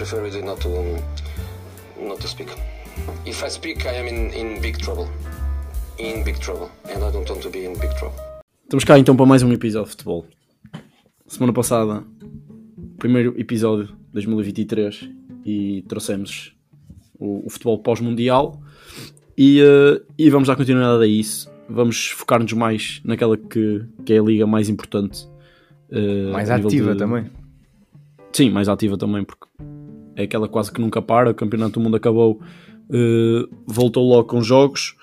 [0.00, 0.68] prefer really not to
[2.00, 2.48] not to speak.
[3.26, 5.06] If I speak, I am in, in big trouble.
[5.98, 6.70] In big trouble.
[6.84, 8.18] And I don't want to be in big trouble.
[8.64, 10.24] Estamos cá então para mais um episódio de futebol.
[11.26, 12.02] Semana passada,
[12.98, 15.10] primeiro episódio de 2023
[15.44, 16.56] e trouxemos
[17.18, 18.58] o, o futebol pós-mundial
[19.36, 21.50] e, uh, e vamos dar continuidade a isso.
[21.68, 25.28] Vamos focar-nos mais naquela que, que é a liga mais importante.
[25.90, 26.98] Uh, mais ativa de...
[26.98, 27.30] também.
[28.32, 29.46] Sim, mais ativa também, porque
[30.16, 31.30] é aquela quase que nunca para.
[31.30, 32.40] O Campeonato do Mundo acabou,
[32.88, 34.94] uh, voltou logo com jogos.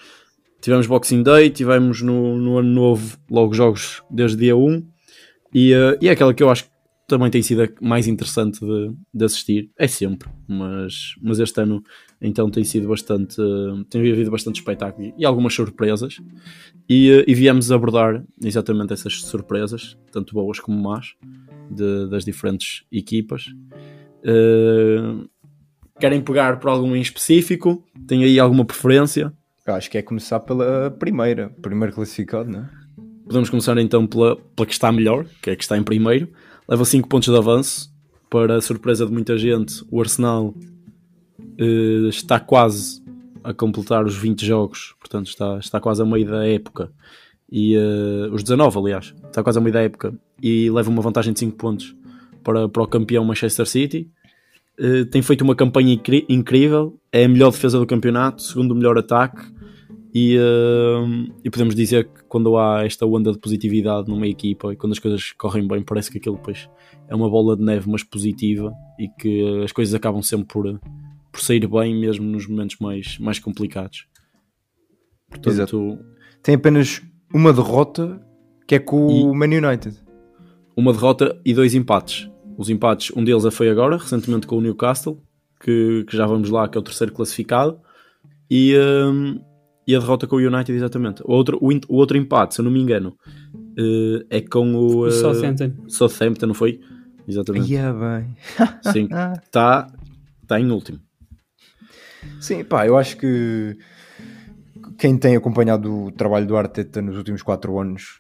[0.62, 4.84] Tivemos Boxing Day, tivemos no, no ano novo logo jogos desde dia 1.
[5.54, 6.72] E, uh, e é aquela que eu acho que
[7.08, 9.72] também tem sido a mais interessante de, de, assistir.
[9.78, 11.82] É sempre, mas, mas este ano
[12.22, 13.40] então tem sido bastante.
[13.40, 16.18] Uh, tem havido bastante espetáculo e algumas surpresas.
[16.90, 21.16] E, uh, e viemos abordar exatamente essas surpresas, tanto boas como más,
[21.72, 23.46] de, das diferentes equipas.
[24.28, 25.30] Uh,
[26.00, 27.84] querem pegar por algum em específico?
[28.06, 29.32] Tem aí alguma preferência?
[29.66, 32.70] Acho que é começar pela primeira, primeiro classificado, não é?
[33.26, 36.30] Podemos começar então pela, pela que está melhor, que é que está em primeiro.
[36.68, 37.94] Leva 5 pontos de avanço.
[38.30, 40.54] Para a surpresa de muita gente, o Arsenal
[41.60, 43.02] uh, está quase
[43.42, 46.92] a completar os 20 jogos, portanto está, está quase a meio da época.
[47.50, 51.32] E uh, os 19, aliás, está quase a meio da época e leva uma vantagem
[51.32, 51.96] de 5 pontos
[52.44, 54.12] para, para o campeão Manchester City.
[54.80, 58.98] Uh, tem feito uma campanha incrível, é a melhor defesa do campeonato, segundo o melhor
[58.98, 59.42] ataque
[60.14, 64.76] e, uh, e, podemos dizer que quando há esta onda de positividade numa equipa e
[64.76, 66.70] quando as coisas correm bem, parece que aquilo depois
[67.08, 70.80] é uma bola de neve, mas positiva e que as coisas acabam sempre por,
[71.32, 74.08] por sair bem, mesmo nos momentos mais, mais complicados.
[75.30, 76.00] Portanto, Exato.
[76.42, 77.02] Tem apenas
[77.34, 78.20] uma derrota
[78.68, 79.98] que é com o Man United.
[80.76, 82.30] Uma derrota e dois empates.
[82.58, 85.22] Os empates, um deles foi agora, recentemente com o Newcastle,
[85.60, 87.80] que, que já vamos lá, que é o terceiro classificado.
[88.50, 89.40] E, um,
[89.86, 91.22] e a derrota com o United, exatamente.
[91.24, 93.16] O outro, o, o outro empate, se eu não me engano,
[93.56, 95.74] uh, é com o, uh, Southampton.
[95.88, 96.80] Southampton, não foi?
[97.28, 97.72] Exatamente.
[97.72, 98.36] Yeah, bem.
[98.92, 99.08] Sim,
[99.44, 99.88] está
[100.48, 101.00] tá em último.
[102.40, 103.78] Sim, pá, eu acho que
[104.98, 108.20] quem tem acompanhado o trabalho do Arteta nos últimos 4 anos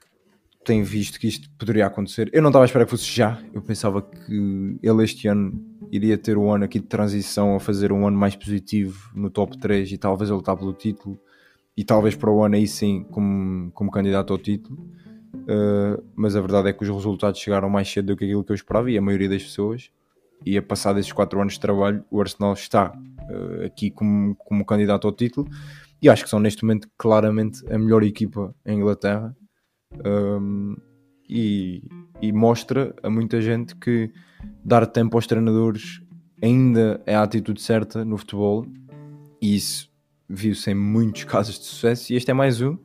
[0.67, 2.29] tem visto que isto poderia acontecer.
[2.33, 3.41] Eu não estava a esperar que fosse já.
[3.53, 7.93] Eu pensava que ele este ano iria ter um ano aqui de transição a fazer
[7.93, 11.17] um ano mais positivo no top 3 e talvez ele lutar pelo título
[11.75, 14.77] e talvez para o ano aí sim como, como candidato ao título.
[15.33, 18.51] Uh, mas a verdade é que os resultados chegaram mais cedo do que aquilo que
[18.51, 19.89] eu esperava e a maioria das pessoas.
[20.45, 24.65] E a passar desses 4 anos de trabalho, o Arsenal está uh, aqui como, como
[24.65, 25.47] candidato ao título.
[26.01, 29.33] E acho que são neste momento claramente a melhor equipa em Inglaterra.
[30.05, 30.75] Um,
[31.29, 31.83] e,
[32.21, 34.11] e, mostra a muita gente que
[34.63, 36.01] dar tempo aos treinadores
[36.41, 38.65] ainda é a atitude certa no futebol.
[39.41, 39.89] E isso
[40.29, 42.77] viu-se em muitos casos de sucesso e este é mais um.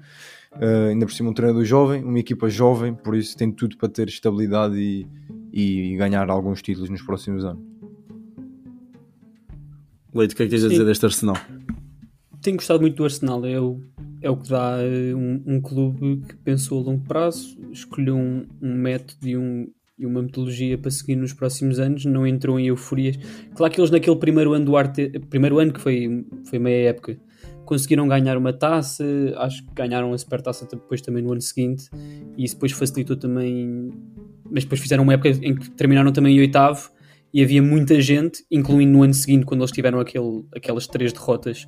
[0.55, 3.89] Uh, ainda por cima um treinador jovem, uma equipa jovem, por isso tem tudo para
[3.89, 5.07] ter estabilidade e,
[5.51, 7.73] e ganhar alguns títulos nos próximos anos.
[10.15, 11.37] Leite, o que é que tens a dizer deste Arsenal?
[12.43, 13.81] Tenho gostado muito do Arsenal, é o,
[14.21, 18.45] é o que dá eh, um, um clube que pensou a longo prazo, escolheu um,
[18.61, 22.67] um método e, um, e uma metodologia para seguir nos próximos anos, não entrou em
[22.67, 23.17] euforias.
[23.55, 27.17] Claro que eles naquele primeiro ano do Arte, primeiro ano que foi, foi meia época,
[27.65, 29.05] conseguiram ganhar uma taça,
[29.37, 31.89] acho que ganharam a supertaça depois também no ano seguinte,
[32.37, 33.93] e isso depois facilitou também.
[34.51, 36.91] Mas depois fizeram uma época em que terminaram também em oitavo.
[37.33, 41.67] E havia muita gente, incluindo no ano seguinte, quando eles tiveram aquele, aquelas três derrotas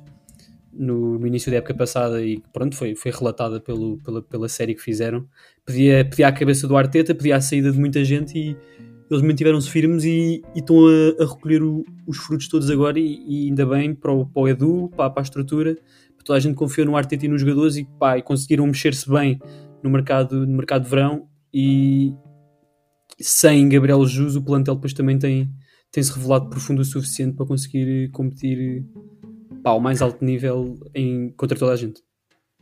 [0.75, 4.75] no, no, início da época passada e pronto, foi, foi relatada pelo, pela, pela série
[4.75, 5.27] que fizeram.
[5.65, 8.57] Pedia, pedia a cabeça do Arteta, pedia a saída de muita gente e
[9.09, 13.23] eles mantiveram-se firmes e, e estão a, a recolher o, os frutos todos agora e,
[13.27, 16.39] e, ainda bem para o, para o Edu, para, para a estrutura, para toda a
[16.39, 19.39] gente confiou no Arteta e nos jogadores e, pá, e conseguiram mexer-se bem
[19.83, 22.13] no mercado, no mercado de verão e
[23.19, 25.49] sem Gabriel Jesus o plantel depois também tem,
[25.91, 28.83] tem se revelado profundo o suficiente para conseguir competir
[29.65, 32.01] ao mais alto nível em, contra toda a gente.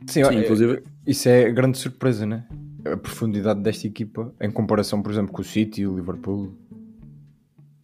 [0.08, 2.46] Sim, Sim inclusive isso é grande surpresa, né?
[2.84, 6.52] a profundidade desta equipa em comparação, por exemplo, com o City e o Liverpool.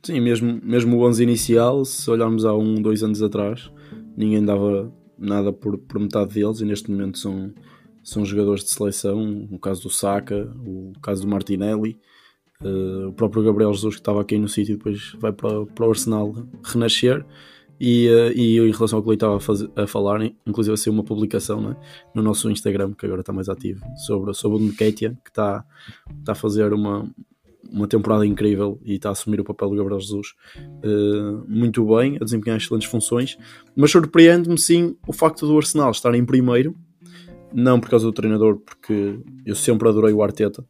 [0.02, 3.70] Sim, mesmo, mesmo o 11 inicial, se olharmos há um, dois anos atrás,
[4.16, 7.52] ninguém dava nada por, por metade deles e neste momento são,
[8.02, 9.48] são jogadores de seleção.
[9.50, 11.98] O caso do Saka, o caso do Martinelli,
[12.62, 15.90] uh, o próprio Gabriel Jesus que estava aqui no City depois vai para, para o
[15.90, 16.34] Arsenal
[16.64, 17.24] renascer.
[17.80, 20.90] E, uh, e em relação ao que ele estava a, fazer, a falar, inclusive ser
[20.90, 21.76] uma publicação né,
[22.14, 25.64] no nosso Instagram, que agora está mais ativo, sobre, sobre o Nketiah, que está,
[26.20, 27.10] está a fazer uma,
[27.72, 30.34] uma temporada incrível e está a assumir o papel do Gabriel Jesus
[30.84, 33.38] uh, muito bem, a desempenhar excelentes funções,
[33.74, 36.74] mas surpreende-me sim o facto do Arsenal estar em primeiro,
[37.52, 40.64] não por causa do treinador, porque eu sempre adorei o Arteta,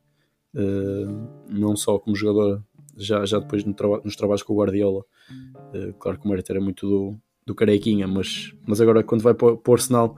[0.55, 2.63] uh, não só como jogador,
[3.01, 6.53] já, já depois no traba nos trabalhos com o Guardiola, uh, claro que o mérito
[6.53, 7.17] era muito do,
[7.47, 10.17] do Carequinha, mas, mas agora quando vai para, o Arsenal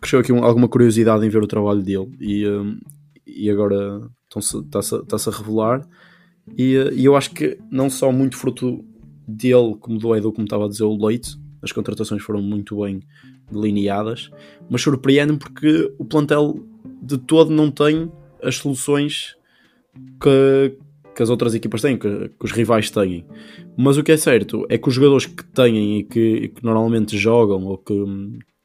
[0.00, 2.44] cresceu aqui um, alguma curiosidade em ver o trabalho dele e,
[3.26, 5.88] e agora está-se tá a revelar.
[6.56, 8.84] E, e, eu acho que não só muito fruto
[9.26, 13.00] dele, como do Edu, como estava a dizer o Leite, as contratações foram muito bem
[13.50, 14.30] delineadas,
[14.68, 16.62] mas surpreende-me porque o plantel
[17.02, 18.12] de todo não tem
[18.42, 19.36] as soluções
[20.20, 20.76] que,
[21.14, 23.26] que as outras equipas têm, que, que, os rivais têm.
[23.76, 27.16] Mas o que é certo é que os jogadores que têm e que, que normalmente
[27.16, 27.94] jogam ou que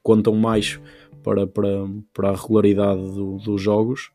[0.01, 0.79] contam mais
[1.23, 1.69] para, para,
[2.13, 4.11] para a regularidade do, dos jogos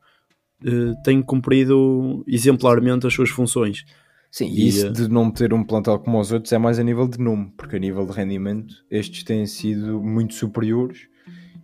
[0.65, 3.85] uh, têm cumprido exemplarmente as suas funções.
[4.31, 6.83] Sim, e isso uh, de não ter um plantel como os outros é mais a
[6.83, 11.07] nível de nome, porque a nível de rendimento estes têm sido muito superiores.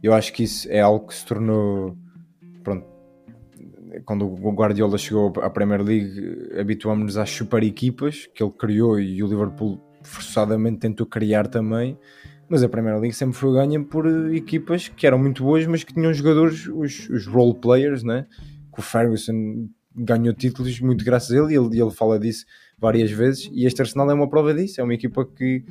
[0.02, 1.96] Eu acho que isso é algo que se tornou.
[2.62, 2.86] Pronto,
[4.04, 9.22] quando o Guardiola chegou à Premier League, habituámos-nos às super equipas que ele criou e
[9.22, 11.98] o Liverpool forçadamente tentou criar também
[12.50, 15.84] mas a Premier League sempre foi ganha por eh, equipas que eram muito boas, mas
[15.84, 18.26] que tinham jogadores, os, os role players, né?
[18.74, 22.44] que o Ferguson ganhou títulos muito graças a ele, e ele, ele fala disso
[22.76, 25.64] várias vezes, e este Arsenal é uma prova disso, é uma equipa que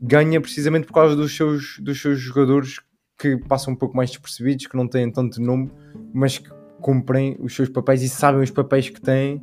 [0.00, 2.80] ganha precisamente por causa dos seus, dos seus jogadores
[3.18, 5.70] que passam um pouco mais despercebidos, que não têm tanto nome,
[6.14, 6.50] mas que
[6.82, 9.42] cumprem os seus papéis e sabem os papéis que têm,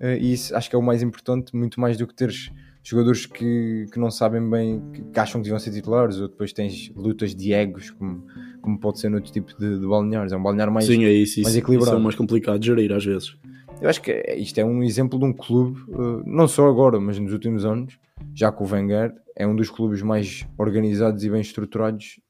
[0.00, 2.50] eh, e isso acho que é o mais importante, muito mais do que teres
[2.82, 4.82] jogadores que, que não sabem bem,
[5.12, 8.26] que, acham que deviam ser titulares, ou depois tens lutas de egos, como,
[8.60, 10.32] como pode ser noutro tipo de, de balneários.
[10.32, 11.92] É um balneário mais, Sim, é isso, mais isso, equilibrado.
[11.92, 13.36] Isso é mais complicado de gerir às vezes.
[13.80, 17.18] Eu acho que isto é um exemplo de um clube, eh, não só agora, mas
[17.18, 17.98] nos últimos anos,
[18.34, 22.20] já que o Wenger é um dos clubes mais organizados e bem estruturados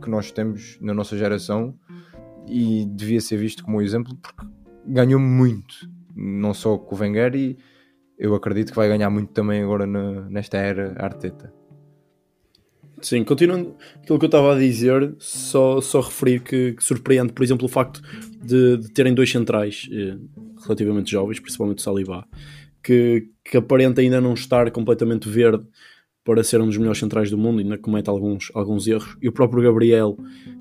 [0.00, 1.74] que nós temos na nossa geração
[2.46, 4.46] e devia ser visto como um exemplo porque
[4.86, 5.74] ganhou muito,
[6.14, 7.58] não só com o Wenger e
[8.18, 11.52] eu acredito que vai ganhar muito também agora nesta era Arteta.
[13.02, 17.42] Sim, continuando aquilo que eu estava a dizer, só, só referir que, que surpreende, por
[17.42, 18.00] exemplo, o facto
[18.42, 20.16] de, de terem dois centrais eh,
[20.62, 22.26] relativamente jovens, principalmente o Saliba,
[22.82, 25.66] que, que aparenta ainda não estar completamente verde
[26.24, 29.16] para ser um dos melhores centrais do mundo, ainda comete alguns, alguns erros.
[29.20, 30.16] E o próprio Gabriel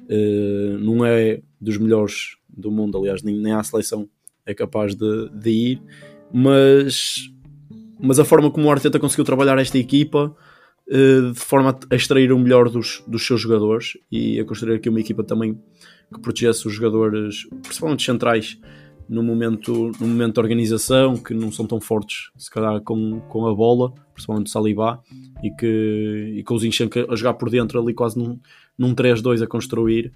[0.10, 4.08] eh, não é dos melhores do mundo, aliás, nem, nem à seleção
[4.46, 5.82] é capaz de, de ir,
[6.32, 7.30] mas
[8.00, 10.36] mas a forma como o Arteta conseguiu trabalhar esta equipa
[10.90, 14.90] uh, de forma a extrair o melhor dos, dos seus jogadores e a construir aqui
[14.90, 15.58] uma equipa também
[16.14, 18.60] que protegesse os jogadores, principalmente centrais,
[19.08, 23.48] no momento, no momento de organização, que não são tão fortes, se calhar, com, com
[23.48, 25.02] a bola, principalmente o Saliba,
[25.44, 28.40] e, que, e com o Zinchenko a jogar por dentro ali quase num,
[28.78, 30.12] num 3-2 a construir.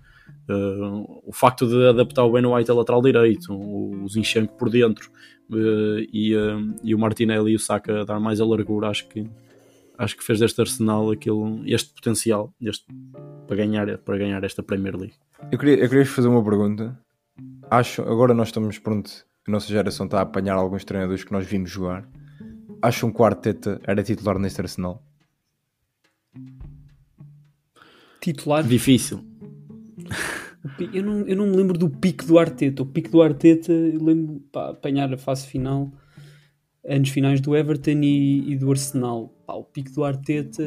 [0.49, 5.09] Uh, o facto de adaptar o Ben White a lateral direito, o Zinchenko por dentro,
[5.51, 9.25] uh, e, uh, e o Martinelli e o Saka dar mais a largura, acho que
[9.97, 12.85] acho que fez deste Arsenal aquilo, este potencial este,
[13.47, 15.15] para, ganhar, para ganhar esta Premier League.
[15.51, 16.97] Eu queria, eu queria fazer uma pergunta.
[17.69, 19.11] Acho, agora nós estamos pronto,
[19.47, 22.07] a nossa geração está a apanhar alguns treinadores que nós vimos jogar.
[22.81, 25.03] Acham que o Arteta era titular neste Arsenal?
[28.21, 28.63] Titular?
[28.63, 29.23] Difícil.
[30.93, 32.83] Eu não, eu não me lembro do pico do Arteta.
[32.83, 35.91] O pico do Arteta, eu lembro pá, apanhar a fase final,
[36.85, 39.29] anos finais do Everton e, e do Arsenal.
[39.45, 40.63] Pá, o pico do Arteta,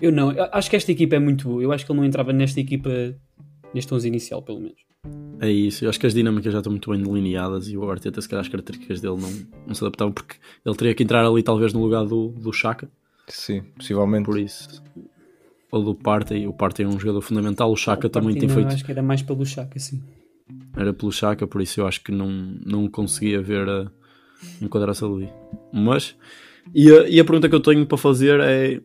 [0.00, 0.32] eu não.
[0.32, 1.62] Eu acho que esta equipa é muito boa.
[1.62, 2.90] Eu acho que ele não entrava nesta equipa,
[3.74, 4.80] neste 11 inicial, pelo menos.
[5.42, 8.20] É isso, eu acho que as dinâmicas já estão muito bem delineadas e o Arteta,
[8.22, 9.30] se calhar, as características dele não,
[9.66, 12.88] não se adaptavam porque ele teria que entrar ali, talvez, no lugar do, do Chaka.
[13.26, 14.24] Sim, possivelmente.
[14.24, 14.80] Por isso,
[15.72, 16.46] ou do Partey.
[16.46, 17.72] O Partey é um jogador fundamental.
[17.72, 18.68] O Chaka também tem não, feito.
[18.68, 20.00] Acho que era mais pelo Chaka, sim.
[20.76, 22.28] Era pelo Chaka, por isso eu acho que não,
[22.64, 23.90] não conseguia ver a
[24.60, 25.28] enquadrar-se ali.
[25.72, 26.14] Mas,
[26.74, 28.80] e a, e a pergunta que eu tenho para fazer é: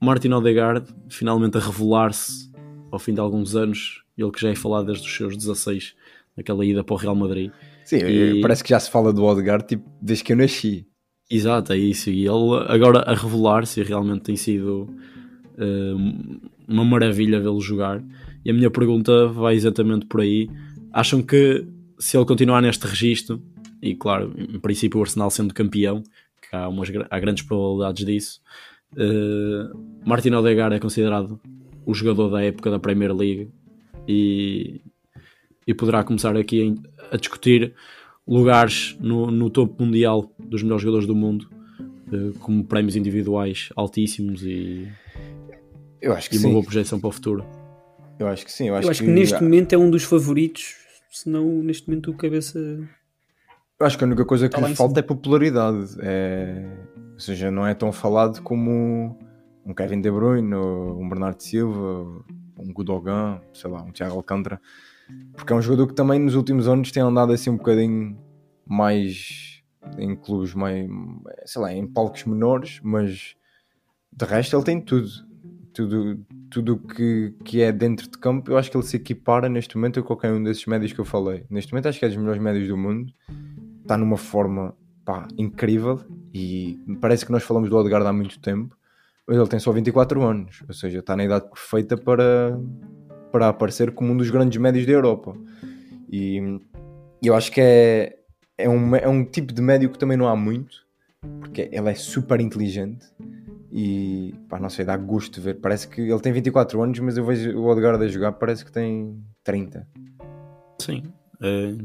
[0.00, 2.50] Martin Odegaard finalmente a revelar-se
[2.92, 5.94] ao fim de alguns anos, ele que já é falado desde os seus 16,
[6.36, 7.50] naquela ida para o Real Madrid.
[7.84, 8.40] Sim, e...
[8.40, 10.86] parece que já se fala do Odegaard tipo, desde que eu nasci.
[11.30, 12.10] Exato, é isso.
[12.10, 14.88] E ele agora a revelar-se realmente tem sido
[15.56, 18.02] uh, uma maravilha vê-lo jogar.
[18.44, 20.50] E a minha pergunta vai exatamente por aí.
[20.92, 21.64] Acham que
[21.98, 23.40] se ele continuar neste registro,
[23.80, 26.02] e claro, em princípio o Arsenal sendo campeão,
[26.40, 28.40] que há, umas, há grandes probabilidades disso,
[28.94, 31.38] uh, Martin Odegaard é considerado
[31.86, 33.50] o jogador da época da Premier League
[34.10, 34.80] e,
[35.66, 36.76] e poderá começar aqui
[37.10, 37.74] a, a discutir
[38.26, 41.48] lugares no, no topo mundial dos melhores jogadores do mundo,
[42.12, 44.88] uh, como prémios individuais altíssimos e,
[46.00, 46.52] Eu acho que e uma sim.
[46.52, 47.44] boa projeção para o futuro.
[48.18, 48.68] Eu acho que sim.
[48.68, 50.76] Eu acho, Eu acho que neste momento é um dos favoritos,
[51.10, 52.58] se não neste momento o cabeça.
[52.58, 55.00] Eu acho que a única coisa que Tá lhe falta cima.
[55.00, 55.96] é popularidade.
[56.00, 56.66] É...
[57.14, 59.18] Ou seja, não é tão falado como
[59.64, 62.24] um Kevin De Bruyne, ou um Bernardo Silva,
[62.60, 64.60] um Gudogan, sei lá, um Thiago Alcântara.
[65.32, 68.16] Porque é um jogador que também nos últimos anos tem andado assim um bocadinho
[68.66, 69.62] mais
[69.98, 70.88] em clubes mais,
[71.46, 73.34] sei lá, em palcos menores, mas
[74.12, 75.08] de resto ele tem tudo.
[75.72, 79.76] Tudo tudo que, que é dentro de campo, eu acho que ele se equipara neste
[79.76, 81.46] momento a qualquer um desses médios que eu falei.
[81.48, 83.12] Neste momento acho que é dos melhores médios do mundo
[83.82, 86.00] está numa forma pá, incrível
[86.32, 88.76] e parece que nós falamos do Odegaard há muito tempo,
[89.30, 92.58] mas ele tem só 24 anos, ou seja, está na idade perfeita para,
[93.30, 95.36] para aparecer como um dos grandes médios da Europa.
[96.10, 96.58] E
[97.22, 98.18] eu acho que é,
[98.58, 100.84] é, um, é um tipo de médio que também não há muito,
[101.38, 103.06] porque ele é super inteligente
[103.70, 105.60] e pá, não sei, dá gosto de ver.
[105.60, 108.72] Parece que ele tem 24 anos, mas eu vejo o Odegaard a jogar, parece que
[108.72, 109.86] tem 30.
[110.80, 111.04] Sim.
[111.40, 111.76] É,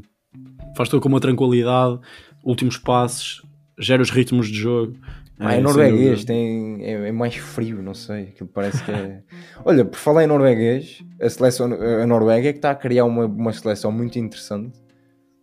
[0.75, 1.99] faz tudo com uma tranquilidade,
[2.43, 3.43] últimos passos,
[3.77, 4.95] gera os ritmos de jogo.
[5.37, 8.29] Ah, é norueguês, tem, é, é mais frio, não sei.
[8.29, 9.21] Aquilo parece que é.
[9.65, 13.25] Olha, por falar em norueguês, a, seleção, a Noruega é que está a criar uma,
[13.25, 14.79] uma seleção muito interessante.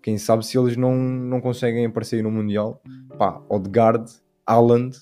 [0.03, 2.83] Quem sabe se eles não, não conseguem aparecer no Mundial.
[3.19, 4.11] Pá, Odegaard,
[4.47, 4.97] Haaland,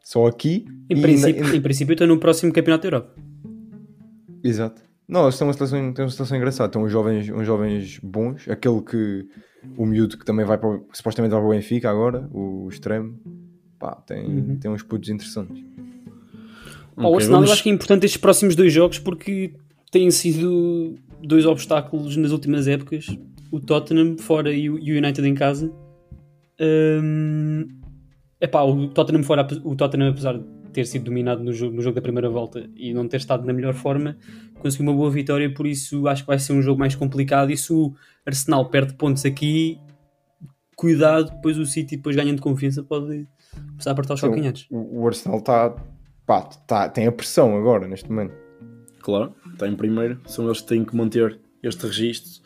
[0.00, 0.66] só aqui.
[0.90, 3.14] Em, princípio, ainda- em princípio, estou no próximo Campeonato da Europa.
[4.44, 4.82] Exato.
[5.08, 6.70] Não, eles têm uma seleção, têm uma seleção engraçada.
[6.72, 8.48] Tem uns jovens, uns jovens bons.
[8.48, 9.28] Aquele que.
[9.78, 10.68] O miúdo que também vai para.
[10.68, 13.18] o- que supostamente vai para o Benfica agora, o extremo.
[13.78, 14.56] Pá, tem, Uhum.
[14.58, 15.62] tem uns putos interessantes.
[16.96, 19.52] Pá, o Ok, Arsenal vamos- eu acho que é importante estes próximos dois jogos porque
[19.90, 23.06] têm sido dois obstáculos nas últimas épocas.
[23.50, 25.70] O Tottenham fora e o o United em casa.
[26.60, 27.66] Hum,
[28.40, 31.94] epá, o Tottenham fora, o Tottenham apesar de ter sido dominado no jogo, no jogo
[31.94, 34.16] da primeira volta e não ter estado na melhor forma,
[34.58, 37.50] conseguiu uma boa vitória, por isso acho que vai ser um jogo mais complicado.
[37.50, 37.94] E se o
[38.26, 39.78] Arsenal perde pontos aqui,
[40.76, 43.26] cuidado, depois o City depois ganhando confiança pode
[43.68, 44.66] começar a apertar os calcanhares.
[44.70, 45.74] O, o Arsenal está.
[46.26, 48.34] Pá, tá, tem a pressão agora, neste momento.
[49.00, 50.20] Claro, está em primeiro.
[50.26, 52.42] São eles que têm que manter este registro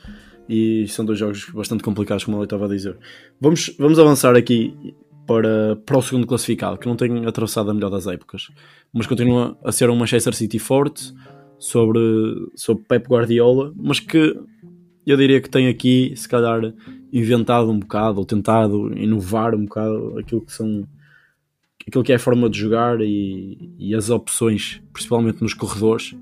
[0.49, 2.97] e são dois jogos bastante complicados, como eu estava a dizer.
[3.41, 4.95] Vamos, vamos avançar aqui
[5.29, 8.49] para, para o segundo classificado, que não tem atravessado a melhor das épocas,
[8.91, 11.13] mas continua a ser um Manchester City forte
[11.59, 12.01] sobre,
[12.57, 14.35] sobre Pep Guardiola, mas que
[15.07, 16.73] eu diria que tem aqui, se calhar,
[17.13, 20.89] inventado um bocado ou tentado inovar um bocado aquilo que são
[21.87, 26.15] aquilo que é a forma de jogar e, e as opções, principalmente nos corredores.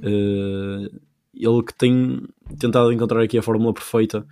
[0.00, 0.90] Eh,
[1.34, 2.22] ele que tem
[2.58, 4.24] tentado encontrar aqui a fórmula perfeita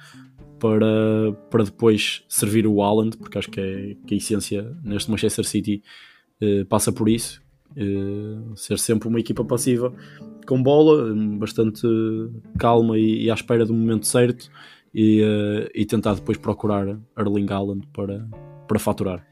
[0.63, 5.45] para, para depois servir o Haaland, porque acho que, é, que a essência neste Manchester
[5.45, 5.83] City
[6.41, 7.43] eh, passa por isso.
[7.77, 9.93] eh, ser sempre uma equipa passiva
[10.47, 11.83] com bola, bastante
[12.59, 14.49] calma e, e à espera do momento certo
[14.95, 18.25] e, eh, e tentar depois procurar Erling Haaland para,
[18.69, 19.27] para faturar.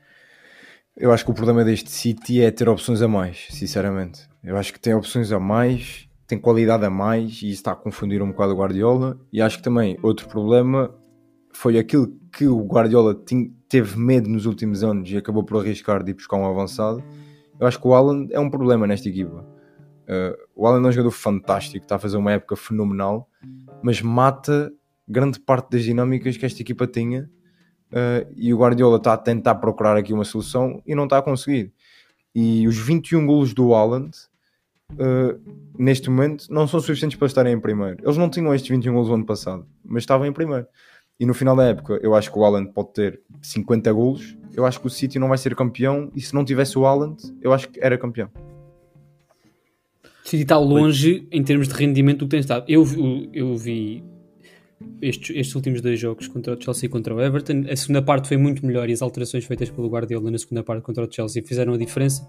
[0.97, 4.29] Eu acho que o problema deste City é ter opções a mais, sinceramente.
[4.43, 7.77] Eu acho que tem opções a mais, tem qualidade a mais e isso está a
[7.77, 9.17] confundir um bocado o Guardiola.
[9.33, 10.93] E acho que também outro problema
[11.61, 16.03] foi aquilo que o Guardiola tin- teve medo nos últimos anos e acabou por arriscar
[16.03, 17.05] de ir buscar um avançado.
[17.59, 19.47] Eu acho que o Alan é um problema nesta equipa.
[20.09, 23.29] Uh, o Alan é um jogador fantástico, está a fazer uma época fenomenal,
[23.83, 24.73] mas mata
[25.07, 27.31] grande parte das dinâmicas que esta equipa tinha
[27.91, 31.23] Uh, e o Guardiola está a tentar procurar aqui uma solução e não está a
[31.23, 31.73] conseguir.
[32.33, 34.17] E os 21 golos do Haaland
[34.93, 35.41] uh,
[35.77, 37.97] neste momento não são suficientes para estarem em primeiro.
[38.01, 40.69] Eles não tinham estes 21 golos no ano passado, mas estavam em primeiro.
[41.21, 44.39] E no final da época, eu acho que o Haaland pode ter 50 golos.
[44.57, 46.11] Eu acho que o City não vai ser campeão.
[46.17, 48.31] E se não tivesse o Haaland, eu acho que era campeão.
[50.25, 52.65] O City está longe em termos de rendimento do que tem estado.
[52.67, 52.87] Eu,
[53.35, 54.03] eu, vi
[55.03, 57.65] estes, estes últimos dois jogos contra o Chelsea e contra o Everton.
[57.71, 60.83] A segunda parte foi muito melhor e as alterações feitas pelo Guardiola na segunda parte
[60.83, 62.27] contra o Chelsea fizeram a diferença.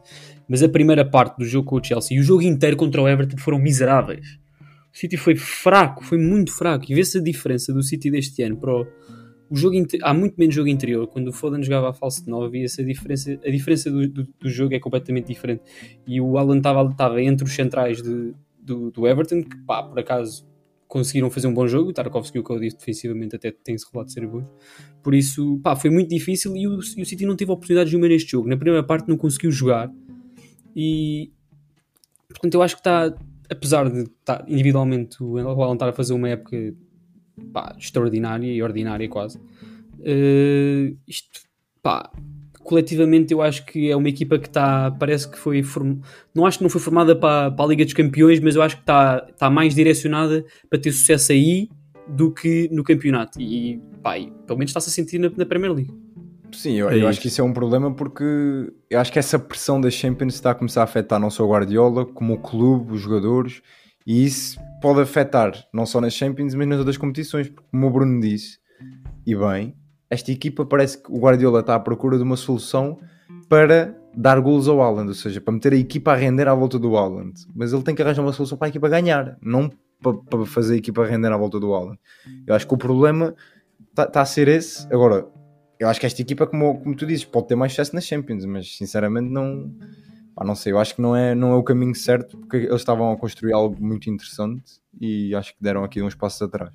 [0.50, 3.08] Mas a primeira parte do jogo com o Chelsea e o jogo inteiro contra o
[3.08, 4.38] Everton foram miseráveis.
[4.94, 6.86] O City foi fraco, foi muito fraco.
[6.90, 8.86] E vê-se a diferença do City deste ano para o,
[9.50, 11.08] o jogo há muito menos jogo interior.
[11.08, 13.40] Quando o Foden jogava a falso de 9, havia-se a diferença.
[13.46, 15.62] A diferença do, do, do jogo é completamente diferente.
[16.06, 20.50] E o Alan estava entre os centrais de- do, do Everton, que pá, por acaso
[20.88, 21.90] conseguiram fazer um bom jogo.
[21.90, 24.46] O Tarkovsky e o Cody defensivamente até tem-se revelado ser bons.
[25.02, 28.10] Por isso, pá, foi muito difícil e o, e o City não teve oportunidade nenhuma
[28.10, 28.50] neste jogo.
[28.50, 29.90] Na primeira parte não conseguiu jogar.
[30.76, 31.32] E
[32.30, 33.14] portanto, eu acho que está,
[33.52, 36.74] apesar de tá, individualmente o Alan estar a fazer uma época
[37.52, 39.38] pá, extraordinária e ordinária quase.
[40.00, 41.42] Uh, isto,
[41.84, 42.10] pá,
[42.64, 46.00] coletivamente eu acho que é uma equipa que está, parece que foi, form...
[46.34, 48.78] não acho que não foi formada para, para a Liga dos Campeões, mas eu acho
[48.78, 51.70] que está, está mais direcionada para ter sucesso aí
[52.08, 53.40] do que no campeonato.
[53.40, 54.14] E, pá,
[54.48, 55.94] pelo menos está-se a sentir na, na Premier League.
[56.54, 59.40] Sim, eu, é eu acho que isso é um problema porque eu acho que essa
[59.40, 62.94] pressão da Champions está a começar a afetar não só o Guardiola, como o clube,
[62.94, 63.62] os jogadores,
[64.06, 67.90] e isso pode afetar não só nas Champions, mas nas outras competições, porque como o
[67.92, 68.58] Bruno disse,
[69.26, 69.76] e bem,
[70.10, 72.98] esta equipa parece que o Guardiola está à procura de uma solução
[73.48, 76.78] para dar golos ao Haaland, ou seja, para meter a equipa a render à volta
[76.78, 77.34] do Haaland.
[77.56, 79.70] Mas ele tem que arranjar uma solução para a equipa ganhar, não
[80.02, 82.00] para, fazer a equipa render à volta do Haaland.
[82.46, 83.36] Eu acho que o problema
[83.90, 84.86] está, está a ser esse.
[84.92, 85.28] Agora,
[85.82, 88.46] eu acho que esta equipa, como, como tu dizes, pode ter mais sucesso nas Champions,
[88.46, 89.74] mas sinceramente não.
[90.36, 92.82] Pá, não sei, eu acho que não é, não é o caminho certo porque eles
[92.82, 96.72] estavam a construir algo muito interessante e acho que deram aqui uns passos atrás.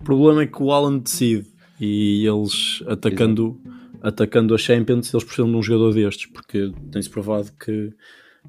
[0.00, 3.60] O problema é que o Alan decide e eles atacando,
[4.00, 7.92] atacando a Champions, eles precisam de um jogador destes, porque tem-se provado que,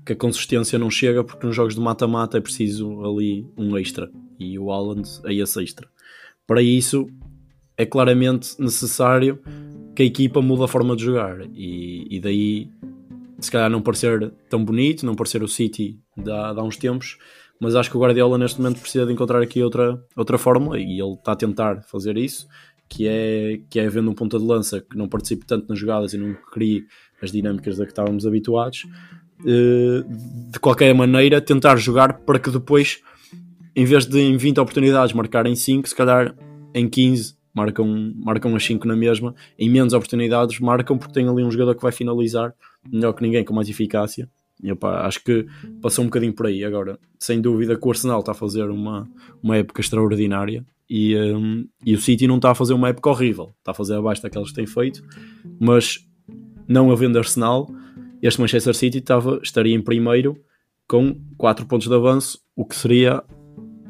[0.06, 4.10] que a consistência não chega, porque nos jogos de mata-mata é preciso ali um extra
[4.40, 5.90] e o Alan é esse extra.
[6.48, 7.10] Para isso,
[7.82, 9.40] é claramente necessário
[9.96, 11.42] que a equipa mude a forma de jogar.
[11.54, 12.70] E, e daí
[13.40, 16.78] se calhar não parecer tão bonito, não parecer o City de há, de há uns
[16.78, 17.18] tempos,
[17.60, 21.00] mas acho que o Guardiola neste momento precisa de encontrar aqui outra, outra fórmula e
[21.00, 22.48] ele está a tentar fazer isso,
[22.88, 26.14] que é, que é havendo um ponta de lança que não participe tanto nas jogadas
[26.14, 26.86] e não crie
[27.22, 28.86] as dinâmicas a que estávamos habituados,
[29.46, 30.04] eh,
[30.52, 33.00] de qualquer maneira tentar jogar para que depois,
[33.76, 36.36] em vez de em 20 oportunidades marcar em 5, se calhar
[36.76, 41.44] em 15 marcam, marcam as 5 na mesma, em menos oportunidades marcam porque tem ali
[41.44, 42.54] um jogador que vai finalizar
[42.92, 44.30] melhor que ninguém, com mais eficácia.
[44.64, 45.48] E, opa, acho que
[45.82, 46.64] passou um bocadinho por aí.
[46.64, 49.10] Agora, sem dúvida que o Arsenal está a fazer uma,
[49.42, 53.54] uma época extraordinária e, um, e o City não está a fazer uma época horrível,
[53.60, 55.04] está a fazer abaixo daquelas que tem feito,
[55.60, 56.06] mas
[56.68, 57.70] não havendo Arsenal,
[58.22, 60.38] este Manchester City estava, estaria em primeiro
[60.88, 63.24] com 4 pontos de avanço, o que seria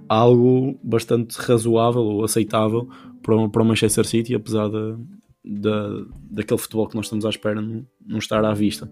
[0.07, 2.87] algo bastante razoável ou aceitável
[3.21, 4.95] para, para o Manchester City, apesar de,
[5.43, 8.89] de, daquele futebol que nós estamos à espera não, não estar à vista.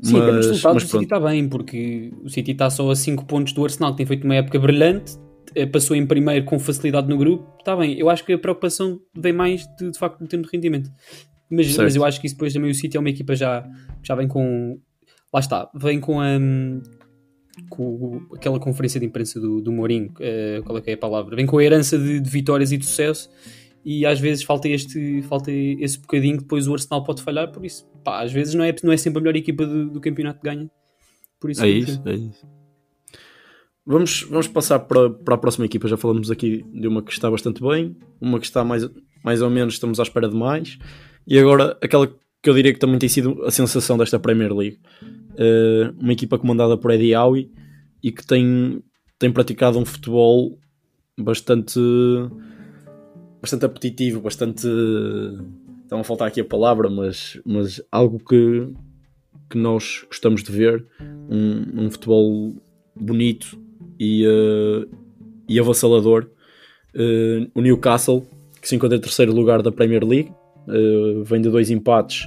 [0.00, 2.96] Sim, mas, mas resultados mas o City está bem, porque o City está só a
[2.96, 5.16] 5 pontos do Arsenal, que tem feito uma época brilhante,
[5.54, 7.98] eh, passou em primeiro com facilidade no grupo, está bem.
[7.98, 10.90] Eu acho que a preocupação vem mais de, de facto de rendimento.
[11.50, 13.66] Mas, mas, eu acho que isso depois também o City é uma equipa já,
[14.02, 14.78] já vem com.
[15.32, 16.38] Lá está, vem com a.
[17.68, 21.36] Com aquela conferência de imprensa do, do Mourinho, uh, qual é que é a palavra?
[21.36, 23.30] Vem com a herança de, de vitórias e de sucesso
[23.84, 27.64] e às vezes falta este falta esse bocadinho que depois o Arsenal pode falhar, por
[27.64, 30.40] isso, pá, às vezes não é, não é sempre a melhor equipa do, do campeonato
[30.40, 30.70] que ganha.
[31.38, 32.46] Por isso, é isso, é isso.
[33.86, 35.86] Vamos, vamos passar para, para a próxima equipa.
[35.86, 38.88] Já falamos aqui de uma que está bastante bem, uma que está mais,
[39.22, 40.78] mais ou menos, estamos à espera de mais,
[41.26, 42.14] e agora aquela que
[42.50, 44.78] eu diria que também tem sido a sensação desta Premier League.
[45.32, 47.50] Uh, uma equipa comandada por Eddie Howe
[48.02, 48.82] e que tem,
[49.18, 50.58] tem praticado um futebol
[51.18, 51.80] bastante
[53.44, 54.66] bastante apetitivo, bastante.
[55.82, 58.68] Estão a faltar aqui a palavra, mas, mas algo que,
[59.50, 60.86] que nós gostamos de ver.
[61.28, 62.54] Um, um futebol
[62.96, 63.58] bonito
[64.00, 64.88] e, uh,
[65.46, 66.30] e avassalador.
[66.94, 68.26] Uh, o Newcastle,
[68.62, 70.32] que se encontra em terceiro lugar da Premier League,
[70.68, 72.26] uh, vem de dois empates,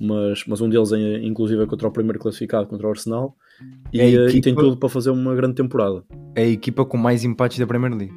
[0.00, 3.36] mas, mas um deles é inclusive é contra o primeiro classificado, contra o Arsenal.
[3.92, 4.38] E, é equipa...
[4.38, 6.02] e tem tudo para fazer uma grande temporada.
[6.34, 8.14] É a equipa com mais empates da Premier League.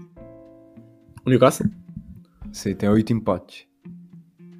[1.25, 1.67] O Newcastle?
[2.51, 3.65] Sim, tem 8 empates.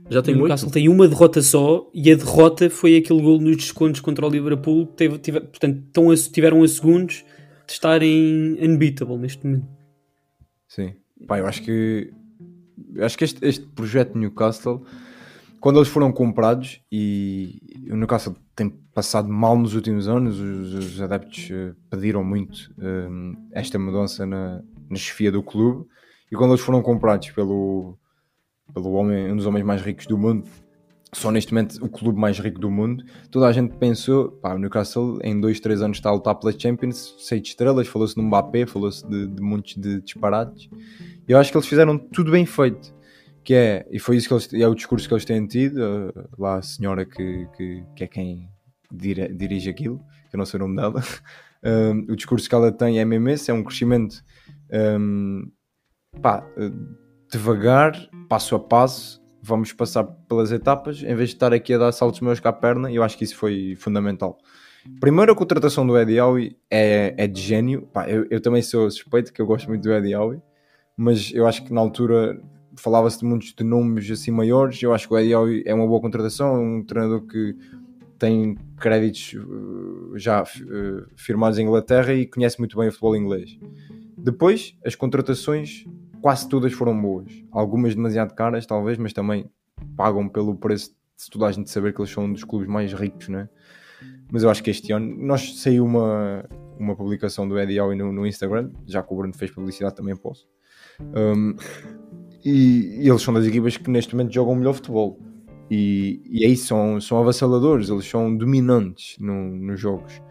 [0.10, 3.56] Já tem o Newcastle tem uma derrota só e a derrota foi aquele gol nos
[3.56, 4.86] descontos contra o Liverpool.
[4.86, 7.24] Teve, teve, portanto, tão a, tiveram a segundos
[7.66, 9.68] de estarem unbeatable neste momento.
[10.68, 10.94] Sim,
[11.28, 12.12] pá, eu acho que
[13.00, 14.84] acho que este, este projeto Newcastle,
[15.60, 21.02] quando eles foram comprados e o Newcastle tem passado mal nos últimos anos, os, os
[21.02, 25.86] adeptos uh, pediram muito uh, esta mudança na, na chefia do clube
[26.32, 27.98] e quando eles foram comprados pelo,
[28.74, 30.48] pelo homem, um dos homens mais ricos do mundo,
[31.14, 34.58] só neste momento o clube mais rico do mundo, toda a gente pensou, pá, o
[34.58, 38.24] Newcastle em 2, 3 anos está a lutar pela Champions, 6 de estrelas, falou-se no
[38.24, 40.70] Mbappé, falou-se de, de muitos de disparates.
[41.28, 42.94] Eu acho que eles fizeram tudo bem feito.
[43.44, 46.30] Que é, e foi isso que eles, é o discurso que eles têm tido, uh,
[46.38, 48.50] lá a senhora que, que, que é quem
[48.90, 51.04] dire, dirige aquilo, que eu não sei o nome dela,
[52.08, 54.24] o discurso que ela tem é mesmo esse, é um crescimento
[54.74, 55.52] um,
[56.22, 56.72] pá, eh,
[57.32, 57.94] devagar,
[58.28, 62.22] passo a passo, vamos passar pelas etapas, em vez de estar aqui a dar saltos
[62.22, 64.38] meus com a perna, eu acho que isso foi fundamental.
[65.00, 67.84] Primeiro, a contratação do Eddie Howe é, é de gênio.
[67.94, 70.42] Pá, eu, eu, também sou suspeito, que eu gosto muito do Eddie Howe,
[70.96, 72.40] mas eu acho que na altura
[72.76, 74.82] falava-se de muitos de nomes assim maiores.
[74.82, 77.56] Eu acho que o Eddie é uma boa contratação, é um treinador que
[78.18, 83.58] tem créditos uh, já uh, firmados em Inglaterra e conhece muito bem o futebol inglês.
[84.18, 85.86] Depois, as contratações
[86.22, 87.30] quase todas foram boas.
[87.52, 89.50] Algumas demasiado caras, talvez, mas também
[89.98, 92.94] pagam pelo preço de toda a gente saber que eles são um dos clubes mais
[92.94, 93.50] ricos, né?
[94.32, 96.46] Mas eu acho que este ano nós saiu uma,
[96.80, 100.16] uma publicação do Eddie Howe no, no Instagram, já que o Bruno fez publicidade também
[100.16, 100.48] posso.
[101.16, 101.56] Um,
[102.44, 105.20] e, e, eles são das equipas que neste momento jogam melhor futebol.
[105.70, 110.22] E, e aí são, são avassaladores, eles são dominantes no, nos jogos.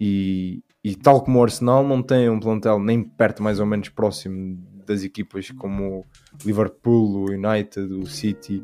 [0.00, 3.88] E, e tal como o Arsenal não tem um plantel nem perto mais ou menos
[3.88, 6.04] próximo das equipas como o
[6.44, 8.62] Liverpool, o United, o City,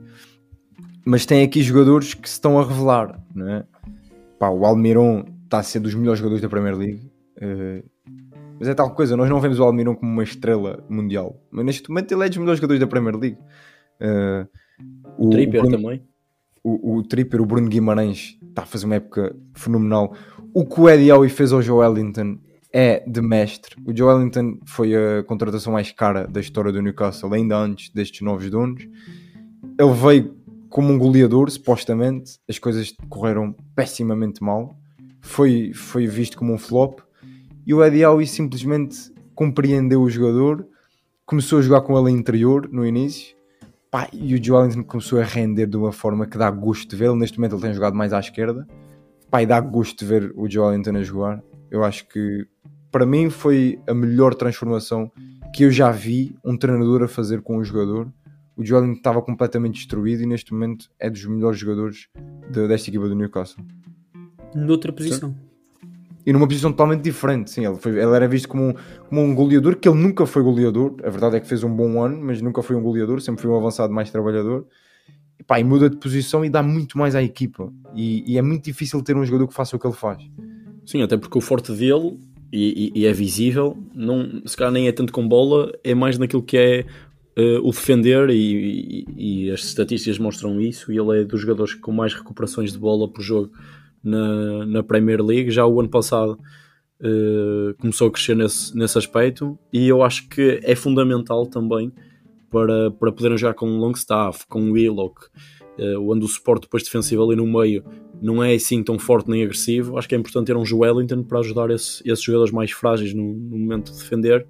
[1.05, 3.67] mas tem aqui jogadores que se estão a revelar, não é?
[4.39, 7.11] Pá, o Almiron está a ser dos melhores jogadores da Premier League.
[7.37, 7.85] Uh,
[8.59, 11.89] mas é tal coisa, nós não vemos o Almiron como uma estrela mundial, mas neste
[11.89, 13.39] momento ele é dos melhores jogadores da Premier League.
[14.01, 14.49] Uh,
[15.19, 16.03] o, o Tripper Bruno, também.
[16.63, 20.15] O, o Tripper, o Bruno Guimarães, está a fazer uma época fenomenal.
[20.53, 22.39] O que o Eddie Howe fez ao Joe Wellington
[22.73, 23.77] é de mestre.
[23.87, 28.21] O Joe Wellington foi a contratação mais cara da história do Newcastle, ainda antes destes
[28.21, 28.83] novos donos.
[29.79, 30.37] Ele veio
[30.69, 32.39] como um goleador, supostamente.
[32.49, 34.77] As coisas correram pessimamente mal.
[35.21, 36.99] Foi, foi visto como um flop.
[37.67, 40.67] E o Eddie Howe simplesmente compreendeu o jogador,
[41.27, 43.35] começou a jogar com ele interior no início.
[43.91, 46.97] Pá, e o Joe Wellington começou a render de uma forma que dá gosto de
[46.97, 47.15] ver.
[47.15, 48.67] Neste momento ele tem jogado mais à esquerda.
[49.31, 51.43] Pá, e dá gosto de ver o Joe Wellington a jogar.
[51.71, 52.47] Eu acho que
[52.91, 55.11] para mim foi a melhor transformação
[55.53, 58.09] que eu já vi um treinador a fazer com um jogador.
[58.57, 62.09] O Joelinton estava completamente destruído e neste momento é dos melhores jogadores
[62.51, 63.65] de, desta equipa do Newcastle.
[64.55, 65.31] Noutra posição.
[65.31, 65.54] Sim.
[66.27, 67.67] E numa posição totalmente diferente, sim.
[67.67, 68.75] Ele, foi, ele era visto como um,
[69.09, 70.95] como um goleador, que ele nunca foi goleador.
[71.05, 73.51] A verdade é que fez um bom ano, mas nunca foi um goleador, sempre foi
[73.51, 74.67] um avançado mais trabalhador.
[75.39, 77.71] E, pá, e muda de posição e dá muito mais à equipa.
[77.95, 80.23] E, e é muito difícil ter um jogador que faça o que ele faz.
[80.87, 82.19] Sim, até porque o forte dele
[82.53, 86.43] e, e, é visível, não, se calhar nem é tanto com bola, é mais naquilo
[86.43, 86.87] que é
[87.37, 90.93] uh, o defender e, e, as estatísticas mostram isso.
[90.93, 93.51] E ele é dos jogadores com mais recuperações de bola por jogo
[94.05, 95.51] na, na Premier League.
[95.51, 96.39] Já o ano passado
[97.01, 101.93] uh, começou a crescer nesse, nesse aspecto, e eu acho que é fundamental também
[102.51, 105.27] para, para poderem jogar com Longstaff, com Willock
[105.79, 107.85] uh, onde o suporte depois defensivo ali no meio
[108.21, 111.41] não é assim tão forte nem agressivo, acho que é importante ter um Joelinton para
[111.41, 114.47] ajudar esse, esses jogadores mais frágeis no, no momento de defender,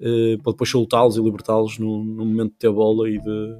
[0.00, 3.56] uh, para depois soltá-los e libertá-los no, no, momento de ter bola e de,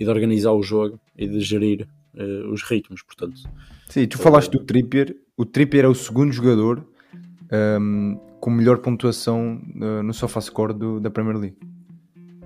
[0.00, 3.40] e de organizar o jogo e de gerir uh, os ritmos, portanto.
[3.88, 6.86] Sim, tu falaste do Trippier, o Trippier é o segundo jogador
[7.80, 11.56] um, com melhor pontuação uh, no SofaScore do, da Premier League.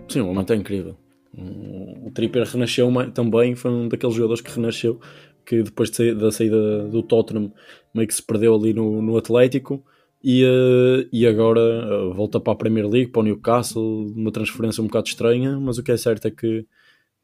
[0.08, 0.96] Sim, o momento é incrível.
[1.34, 5.00] O Tripper renasceu também, foi um daqueles jogadores que renasceu,
[5.46, 7.50] que depois de da saída do Tottenham
[7.94, 9.82] meio que se perdeu ali no, no Atlético
[10.22, 14.82] e, uh, e agora uh, volta para a Premier League, para o Newcastle, uma transferência
[14.82, 16.66] um bocado estranha, mas o que é certo é que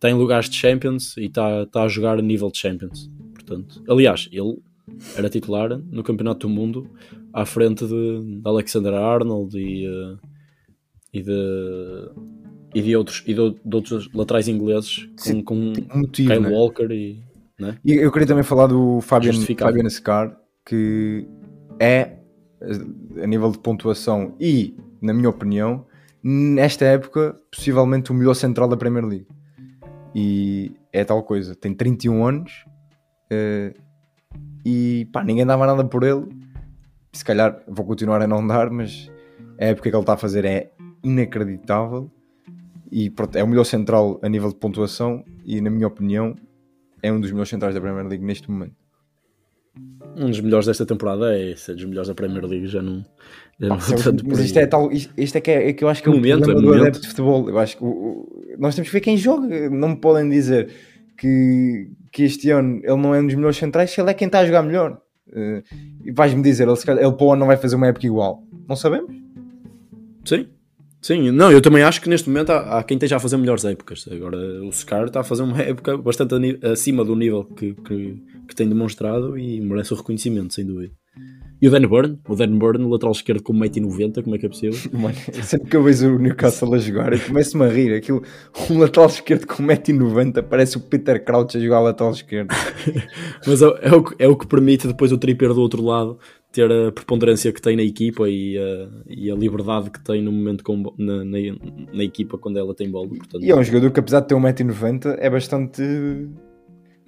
[0.01, 3.11] tem lugares de Champions e está tá a jogar a nível de Champions.
[3.49, 4.59] Portanto, aliás, ele
[5.17, 6.91] era titular no Campeonato do Mundo
[7.33, 10.19] à frente de, de Alexander Arnold e, uh,
[11.13, 12.11] e de
[12.75, 16.51] e de outros, e de, de outros laterais ingleses com, com motivo, Kyle né?
[16.51, 17.23] Walker e,
[17.59, 17.79] né?
[17.83, 21.27] e eu queria também falar do Fabian, Fabian Scar que
[21.81, 22.19] é
[23.23, 25.87] a nível de pontuação e na minha opinião
[26.23, 29.27] nesta época possivelmente o melhor central da Premier League
[30.15, 32.65] e é tal coisa, tem 31 anos
[33.33, 33.83] uh,
[34.65, 36.27] e pá, ninguém dava nada por ele
[37.13, 39.11] se calhar vou continuar a não dar mas
[39.59, 42.11] a época que ele está a fazer é inacreditável
[42.91, 46.35] e pronto, é o melhor central a nível de pontuação e na minha opinião
[47.03, 48.75] é um dos melhores centrais da Premier League neste momento.
[50.17, 53.05] Um dos melhores desta temporada é esse, é dos melhores da Premier League, já não,
[53.61, 55.85] já não ah, tanto Mas isto é, tal, isto, isto é, que é, é que
[55.85, 57.49] eu acho que é o momento, problema é do adepto de futebol.
[57.49, 59.71] Eu acho que o, o, nós temos que ver quem joga.
[59.71, 60.71] Não me podem dizer
[61.17, 64.27] que, que este ano ele não é um dos melhores centrais se ele é quem
[64.27, 65.01] está a jogar melhor.
[65.29, 65.63] Uh,
[66.05, 68.43] e vais-me dizer, ele, ele para o ano não vai fazer uma época igual.
[68.67, 69.15] Não sabemos?
[70.25, 70.49] Sim,
[71.01, 73.65] Sim, não, eu também acho que neste momento há, há, quem esteja a fazer melhores
[73.65, 74.07] épocas.
[74.11, 76.35] Agora, o Scar está a fazer uma época bastante
[76.67, 80.93] acima do nível que, que, que, tem demonstrado e merece o reconhecimento, sem dúvida.
[81.61, 84.49] E o Dan Burn, o Dan Burn, lateral esquerdo com 1,90m, como é que é
[84.49, 84.79] possível?
[84.97, 87.95] Mano, sempre que eu vejo o Newcastle a jogar, eu começo-me a rir.
[87.95, 88.23] Aquilo,
[88.71, 92.55] um lateral esquerdo com 1,90m parece o Peter Crouch a jogar lateral esquerdo.
[93.45, 96.19] Mas é, é, o, é o que permite depois o tripper do outro lado
[96.53, 100.33] ter a preponderância que tem na equipa e a, e a liberdade que tem no
[100.33, 101.39] momento com, na, na,
[101.93, 103.09] na, equipa quando ela tem bola.
[103.09, 105.83] Portanto, e é um jogador que, apesar de ter 1,90m, é bastante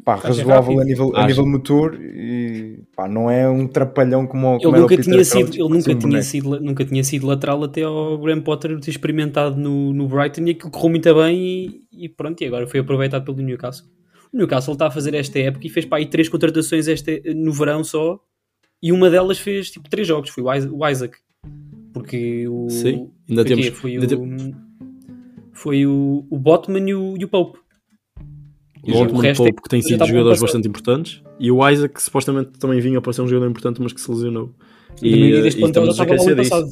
[0.05, 4.77] pá, razoável a nível, a nível motor e pá, não é um trapalhão como, como
[4.77, 8.41] ele nunca tinha sido Ele nunca tinha sido, nunca tinha sido lateral até ao Graham
[8.41, 11.39] Potter ter experimentado no, no Brighton e aquilo correu muito bem
[11.93, 13.87] e, e pronto, e agora foi aproveitado pelo Newcastle.
[14.33, 17.53] O Newcastle está a fazer esta época e fez para aí três contratações este, no
[17.53, 18.21] verão só
[18.83, 21.19] e uma delas fez tipo três jogos, foi o Isaac.
[21.93, 22.69] Porque o.
[22.71, 23.67] Sim, ainda temos.
[23.69, 24.55] Foi, ainda o,
[25.53, 27.59] foi o, o Botman e o, e o Pope.
[28.83, 32.59] O e o Pope, que têm sido jogadores bastante importantes, e o Isaac, que supostamente
[32.59, 34.51] também vinha para ser um jogador importante, mas que se lesionou.
[35.03, 36.67] E, e, e estamos a esquecer disso.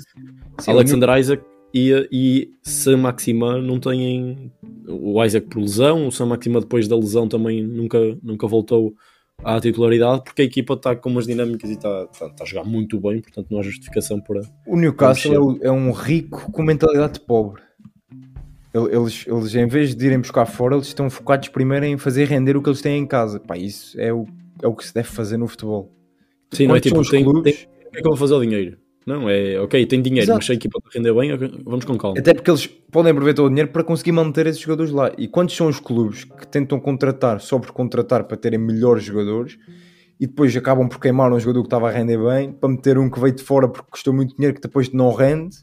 [0.58, 1.42] Sim, Alexander Isaac
[1.72, 4.50] e, e Sam Maxima não têm
[4.88, 8.94] o Isaac por lesão, o Sam Maxima depois da lesão também nunca, nunca voltou
[9.44, 12.64] à titularidade porque a equipa está com umas dinâmicas e está, está, está, a jogar
[12.64, 14.40] muito bem, portanto não há justificação para.
[14.66, 17.62] O Newcastle é, é um rico com mentalidade pobre.
[18.74, 22.56] Eles, eles, em vez de irem buscar fora, eles estão focados primeiro em fazer render
[22.56, 23.40] o que eles têm em casa.
[23.40, 24.26] Pá, isso é o,
[24.62, 25.90] é o que se deve fazer no futebol.
[26.52, 27.42] Sim, não é tipo, tem, clubes...
[27.42, 28.78] tem, tem, é que eu vou fazer o dinheiro.
[29.06, 30.38] Não, é ok, tem dinheiro, Exato.
[30.38, 31.30] mas a equipa render bem,
[31.64, 32.18] vamos com calma.
[32.18, 35.10] Até porque eles podem aproveitar o dinheiro para conseguir manter esses jogadores lá.
[35.16, 39.58] E quantos são os clubes que tentam contratar só por contratar para terem melhores jogadores
[40.20, 43.08] e depois acabam por queimar um jogador que estava a render bem para meter um
[43.08, 45.56] que veio de fora porque custou muito dinheiro que depois não rende?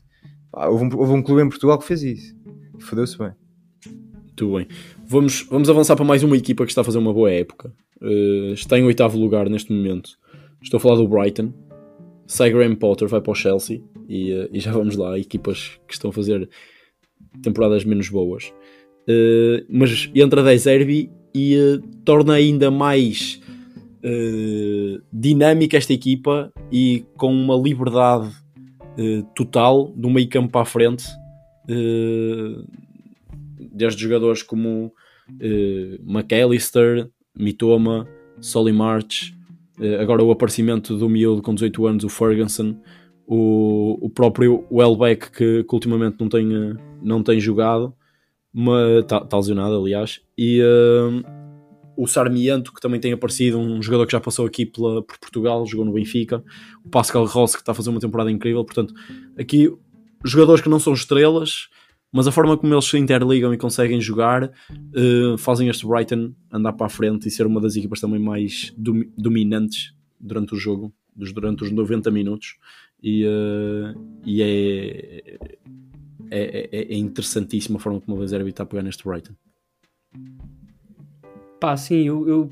[0.51, 2.34] houve, um, houve um clube em Portugal que fez isso
[2.79, 3.31] fodeu-se bem.
[4.17, 4.67] Muito bem.
[5.07, 7.73] Vamos, vamos avançar para mais uma equipa que está a fazer uma boa época.
[8.01, 10.11] Uh, está em oitavo lugar neste momento.
[10.61, 11.53] Estou a falar do Brighton
[12.27, 15.93] sai Graham Potter, vai para o Chelsea e, uh, e, já vamos lá, equipas que
[15.93, 16.49] estão a fazer
[17.41, 18.53] temporadas menos boas.
[19.07, 23.41] Uh, mas entra da Zerbi e uh, torna ainda mais
[25.11, 28.31] dinâmica esta equipa e com uma liberdade
[29.35, 31.03] total do meio campo para a frente,
[33.71, 34.93] desde jogadores como
[36.05, 38.07] McAllister, Mitoma,
[38.39, 39.35] Solly March,
[39.79, 42.77] eh, agora o aparecimento do miúdo com 18 anos, o Ferguson,
[43.27, 47.93] o, o próprio Welbeck que, que ultimamente não tem, eh, não tem jogado,
[49.01, 51.21] está tá lesionado, aliás, e uh,
[51.97, 55.65] o Sarmiento que também tem aparecido, um jogador que já passou aqui pela, por Portugal,
[55.65, 56.41] jogou no Benfica,
[56.85, 58.93] o Pascal Ross que está a fazer uma temporada incrível, portanto,
[59.37, 59.69] aqui
[60.25, 61.69] jogadores que não são estrelas,
[62.11, 66.73] mas a forma como eles se interligam e conseguem jogar uh, fazem este Brighton andar
[66.73, 70.93] para a frente e ser uma das equipas também mais dom dominantes durante o jogo,
[71.15, 72.55] durante os 90 minutos.
[73.03, 75.37] E, uh, e é,
[76.31, 79.33] é, é, é, interessantíssima a forma como o Bezerbi está a pegar neste Brighton.
[81.59, 82.51] Pá, sim, eu, eu,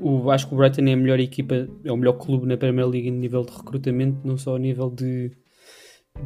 [0.00, 2.88] eu, acho que o Brighton é a melhor equipa, é o melhor clube na Premier
[2.88, 5.32] League em nível de recrutamento, não só a nível de,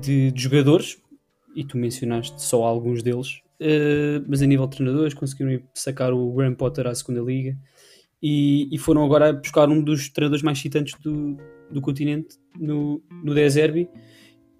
[0.01, 1.01] de, de jogadores,
[1.55, 6.33] e tu mencionaste só alguns deles, uh, mas a nível de treinadores conseguiram sacar o
[6.33, 7.57] Graham Potter à segunda liga
[8.22, 11.37] e, e, foram agora buscar um dos treinadores mais citantes do,
[11.70, 13.88] do continente no, no Deserbi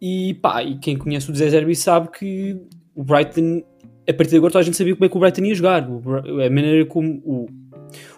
[0.01, 2.61] e pá, e quem conhece o Deserbi sabe que
[2.95, 3.63] o Brighton
[4.09, 5.85] a partir de agora toda a gente sabia como é que o Brighton ia jogar.
[5.85, 7.47] A maneira como o,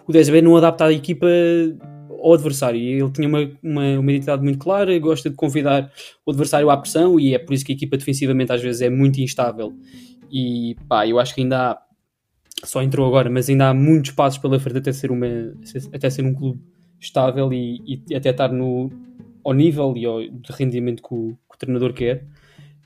[0.07, 1.27] o Deserbi não adapta a equipa
[2.21, 2.79] ao adversário.
[2.79, 5.91] Ele tinha uma, uma, uma, identidade muito clara, gosta de convidar
[6.25, 8.89] o adversário à pressão e é por isso que a equipa defensivamente às vezes é
[8.89, 9.73] muito instável.
[10.31, 11.81] E pá, eu acho que ainda há,
[12.63, 15.27] só entrou agora, mas ainda há muitos passos pela frente até ser, uma,
[15.93, 16.61] até ser um clube
[16.99, 18.89] estável e, e até estar no,
[19.43, 22.25] ao nível e ao, de rendimento que o, que o treinador quer.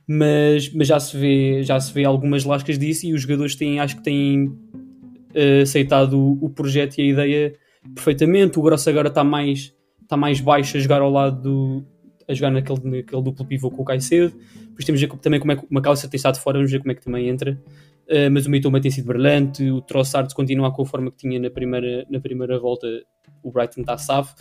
[0.07, 3.79] Mas, mas já, se vê, já se vê algumas lascas disso e os jogadores têm,
[3.79, 7.53] acho que têm uh, aceitado o, o projeto e a ideia
[7.93, 8.57] perfeitamente.
[8.59, 11.85] O Grosso agora está mais, está mais baixo a jogar ao lado do.
[12.27, 14.33] a jogar naquele, naquele duplo pivô com o Caicedo.
[14.67, 16.79] Depois temos a ver também como é que o Macalester tem estado fora, vamos ver
[16.79, 17.61] como é que também entra.
[18.07, 21.39] Uh, mas o Mitoma tem sido brilhante, o Trossard continua com a forma que tinha
[21.39, 22.87] na primeira, na primeira volta,
[23.41, 24.35] o Brighton está safo.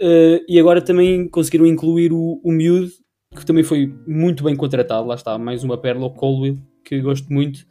[0.00, 2.52] Uh, e agora também conseguiram incluir o, o
[3.36, 7.32] que também foi muito bem contratado, lá está, mais uma pérola, o Colwell, que gosto
[7.32, 7.66] muito.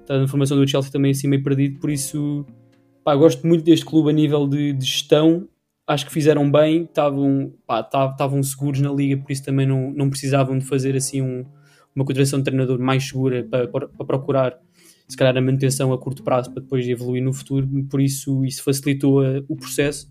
[0.00, 2.44] Está na formação do Chelsea também assim meio perdido, por isso
[3.04, 5.48] Pá, gosto muito deste clube a nível de, de gestão.
[5.86, 10.56] Acho que fizeram bem, estavam, estavam seguros na liga, por isso também não, não precisavam
[10.56, 11.44] de fazer assim um,
[11.94, 14.58] uma contratação de treinador mais segura para, para, para, procurar
[15.08, 18.62] se calhar a manutenção a curto prazo para depois evoluir no futuro, por isso isso
[18.62, 20.08] facilitou a, o processo.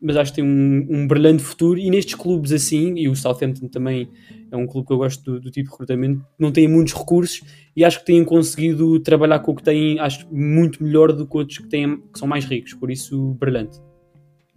[0.00, 3.68] Mas acho que tem um, um brilhante futuro e nestes clubes assim, e o Southampton
[3.68, 4.08] também
[4.50, 7.42] é um clube que eu gosto do, do, tipo de recrutamento, não têm muitos recursos
[7.74, 11.36] e acho que têm conseguido trabalhar com o que têm, acho muito melhor do que
[11.36, 13.80] outros que, têm, que são mais ricos, por isso brilhante.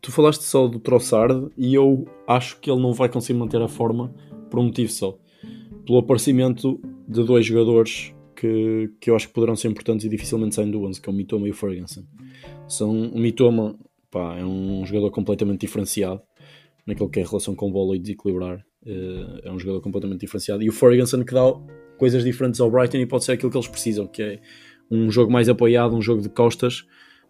[0.01, 3.67] tu falaste só do Trossard e eu acho que ele não vai conseguir manter a
[3.67, 4.13] forma
[4.49, 5.17] por um motivo só.
[5.85, 10.55] Pelo aparecimento de dois jogadores que, que eu acho que poderão ser importantes e dificilmente
[10.55, 12.03] saem do 11, que é o Mitoma e o Ferguson.
[12.67, 13.77] São, o Mitoma
[14.17, 16.21] pá, é um jogador completamente diferenciado
[16.85, 18.65] naquilo que é a relação com bola e desequilibrar.
[18.83, 20.63] Uh, é um jogador completamente diferenciado.
[20.63, 21.43] E o Ferguson que dá
[21.97, 24.39] coisas diferentes ao Brighton e pode ser aquilo que eles precisam, que é
[24.89, 26.85] um jogo mais apoiado, um jogo de costas.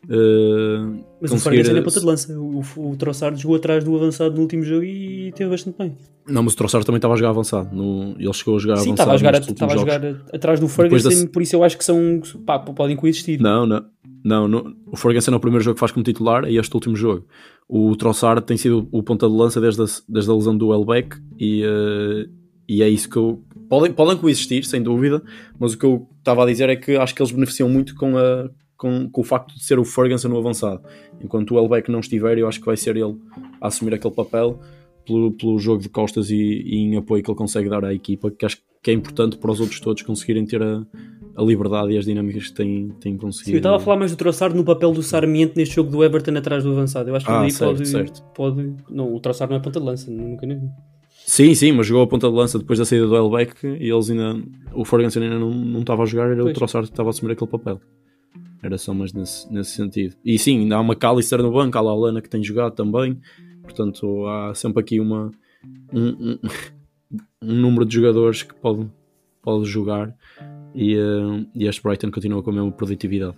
[0.06, 2.40] Uh, Mas o Ferguson é ponta de lança.
[2.40, 5.98] O, o, o Trossard jogou atrás do avançado no último jogo e teve bastante bem.
[6.28, 7.76] Não, mas o Trossard também estava a jogar avançado.
[7.76, 9.18] No, ele chegou a jogar Sim, avançado.
[9.44, 11.30] Sim, estava a jogar, atrás do Ferguson, da...
[11.30, 12.22] por isso eu acho que são.
[12.46, 13.40] Pá, podem coexistir.
[13.42, 13.86] Não, não.
[14.24, 16.96] Não, no, o Ferguson é o primeiro jogo que faz como titular e este último
[16.96, 17.26] jogo.
[17.68, 21.18] O Trossard tem sido o ponta de lança desde a, desde a lesão do Elbeck
[21.40, 22.30] e, uh,
[22.68, 23.42] e é isso que eu.
[23.70, 25.22] Podem, podem coexistir, sem dúvida,
[25.60, 28.18] mas o que eu estava a dizer é que acho que eles beneficiam muito com,
[28.18, 30.82] a, com, com o facto de ser o Ferguson no avançado.
[31.22, 33.18] Enquanto o Elbeck não estiver, eu acho que vai ser ele
[33.60, 34.60] a assumir aquele papel
[35.06, 38.30] pelo, pelo jogo de costas e, e em apoio que ele consegue dar à equipa,
[38.30, 40.86] que acho que é importante para os outros todos conseguirem ter a,
[41.36, 43.46] a liberdade e as dinâmicas que têm, têm conseguido.
[43.46, 46.04] Sim, eu estava a falar mais do Troçar no papel do Sarmiento neste jogo do
[46.04, 47.10] Everton atrás do avançado.
[47.10, 48.24] Eu acho que ah, certo, pode, certo.
[48.36, 48.74] pode.
[48.90, 50.68] Não, o Troçar não é ponta de lança, nunca nem vi.
[51.26, 54.10] Sim, sim, mas jogou a ponta de lança depois da saída do Elbeck e eles
[54.10, 54.42] ainda.
[54.74, 56.52] O Ferguson ainda não, não estava a jogar, era pois.
[56.52, 57.82] o Troçar que estava a assumir aquele papel.
[58.62, 60.15] Era só mais nesse, nesse sentido.
[60.26, 62.74] E sim, ainda há uma Callister no banco, há lá a Lana que tem jogado
[62.74, 63.20] também.
[63.62, 65.32] Portanto, há sempre aqui uma,
[65.93, 66.39] um, um,
[67.41, 68.88] um número de jogadores que pode,
[69.41, 70.15] pode jogar
[70.74, 73.36] e, uh, e este Brighton continua com a mesma produtividade.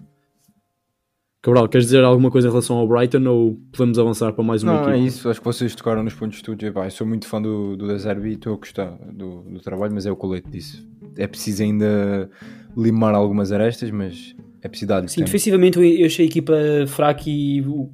[1.41, 4.73] Cabral, queres dizer alguma coisa em relação ao Brighton ou podemos avançar para mais uma
[4.73, 4.97] Não, equipa?
[4.97, 6.73] é isso, acho que vocês tocaram nos pontos de estúdio.
[6.75, 10.05] eu sou muito fã do, do Deserbi e estou a gostar do, do trabalho, mas
[10.05, 10.85] é o colete disso.
[11.17, 12.29] É preciso ainda
[12.75, 15.25] limar algumas arestas, mas é preciso dar-lhe Sim, tempo.
[15.25, 16.53] defensivamente eu achei a equipa
[16.87, 17.91] fraca e o,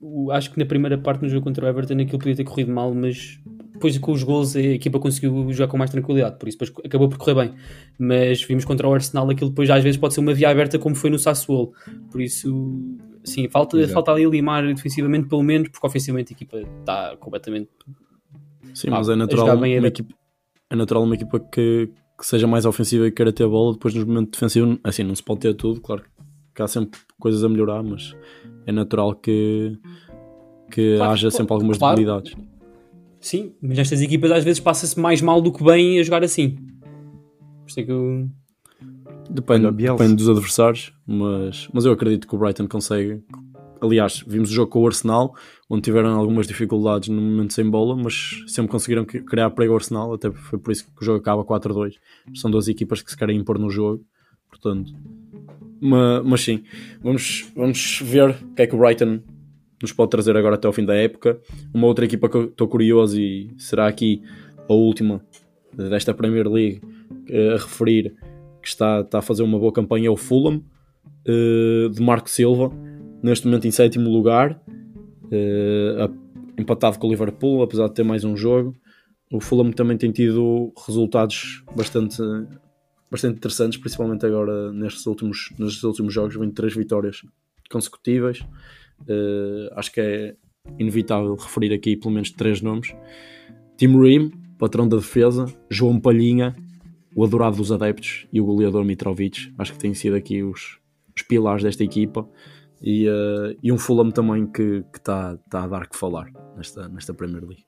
[0.00, 2.72] o, acho que na primeira parte no jogo contra o Everton aquilo podia ter corrido
[2.72, 3.38] mal, mas
[3.72, 7.08] depois com os gols a equipa conseguiu jogar com mais tranquilidade, por isso depois acabou
[7.08, 7.54] por correr bem.
[7.98, 10.94] Mas vimos contra o Arsenal aquilo depois às vezes pode ser uma via aberta como
[10.94, 11.72] foi no Sassuolo.
[12.10, 17.16] Por isso, sim, falta, falta ali limar defensivamente pelo menos, porque ofensivamente a equipa está
[17.18, 17.70] completamente.
[18.74, 20.14] Sim, mas é natural, uma equipa,
[20.68, 21.88] é natural uma equipa que,
[22.20, 25.14] que seja mais ofensiva e queira ter a bola, depois no momento defensivo, assim, não
[25.14, 26.04] se pode ter tudo, claro
[26.54, 28.14] que há sempre coisas a melhorar, mas
[28.66, 29.78] é natural que,
[30.70, 31.96] que claro, haja sempre algumas claro.
[31.96, 32.36] debilidades.
[33.18, 36.56] Sim, mas nestas equipas às vezes passa-se mais mal do que bem a jogar assim.
[37.60, 38.28] Por isso é que eu...
[39.30, 43.22] Depende, depende dos adversários, mas, mas eu acredito que o Brighton consegue.
[43.82, 45.34] Aliás, vimos o jogo com o Arsenal,
[45.68, 50.12] onde tiveram algumas dificuldades no momento sem bola, mas sempre conseguiram criar perigo ao Arsenal,
[50.12, 51.94] até foi por isso que o jogo acaba 4-2.
[52.34, 54.04] São duas equipas que se querem impor no jogo,
[54.48, 54.92] portanto.
[55.80, 56.62] Mas, mas sim,
[57.02, 59.20] vamos, vamos ver o que é que o Brighton
[59.82, 61.40] nos pode trazer agora até ao fim da época.
[61.72, 64.22] Uma outra equipa que eu estou curioso e será aqui
[64.68, 65.24] a última
[65.74, 66.82] desta Premier League
[67.28, 68.14] eh, a referir
[68.60, 70.62] que está, está a fazer uma boa campanha é o Fulham
[71.24, 72.70] eh, de Marco Silva,
[73.22, 74.60] neste momento em sétimo lugar,
[75.30, 76.08] eh,
[76.58, 78.74] empatado com o Liverpool, apesar de ter mais um jogo.
[79.32, 82.20] O Fulham também tem tido resultados bastante,
[83.10, 87.22] bastante interessantes, principalmente agora nestes últimos, nestes últimos jogos, vem três vitórias
[87.70, 88.40] consecutivas.
[89.02, 90.36] Uh, acho que é
[90.78, 92.94] inevitável referir aqui pelo menos três nomes:
[93.76, 96.56] Tim Ream, patrão da defesa, João Palhinha,
[97.14, 99.54] o adorado dos adeptos, e o goleador Mitrovic.
[99.56, 100.78] Acho que têm sido aqui os,
[101.16, 102.28] os pilares desta equipa.
[102.82, 107.12] E, uh, e um Fulham também que está tá a dar que falar nesta, nesta
[107.12, 107.64] Premier League.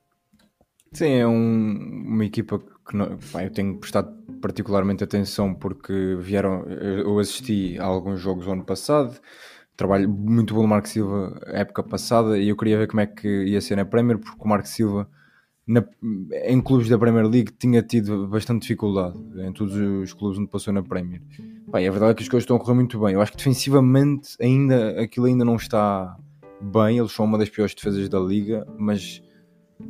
[0.92, 6.64] Sim, é um, uma equipa que não, eu tenho prestado particularmente atenção porque vieram.
[6.66, 9.18] Eu assisti a alguns jogos ano passado,
[9.76, 13.28] trabalho muito bom do Marco Silva época passada e eu queria ver como é que
[13.44, 15.08] ia ser na Premier, porque o Marco Silva
[15.66, 15.84] na,
[16.44, 20.72] em clubes da Premier League tinha tido bastante dificuldade em todos os clubes onde passou
[20.72, 21.22] na Premier.
[21.72, 23.14] Bem, a verdade é que as coisas estão a correr muito bem.
[23.14, 26.16] Eu acho que defensivamente ainda aquilo ainda não está
[26.60, 29.22] bem, eles são uma das piores defesas da liga, mas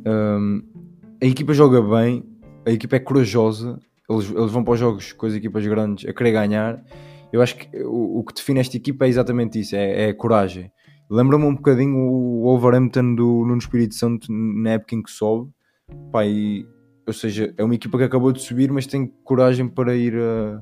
[0.05, 0.63] um,
[1.21, 2.23] a equipa joga bem,
[2.65, 6.13] a equipa é corajosa, eles, eles vão para os jogos com as equipas grandes a
[6.13, 6.83] querer ganhar
[7.33, 10.13] eu acho que o, o que define esta equipa é exatamente isso, é, é a
[10.13, 10.71] coragem.
[11.09, 15.49] Lembra-me um bocadinho o Wolverhampton do Nuno Espírito Santo na época em que sobe.
[16.11, 16.67] Pá, e,
[17.05, 20.61] ou seja, é uma equipa que acabou de subir, mas tem coragem para ir a,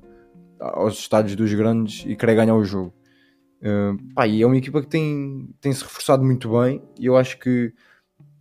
[0.59, 2.93] aos estádios dos grandes e querer ganhar o jogo.
[3.61, 7.15] Uh, pá, e é uma equipa que tem, tem se reforçado muito bem e eu
[7.15, 7.71] acho que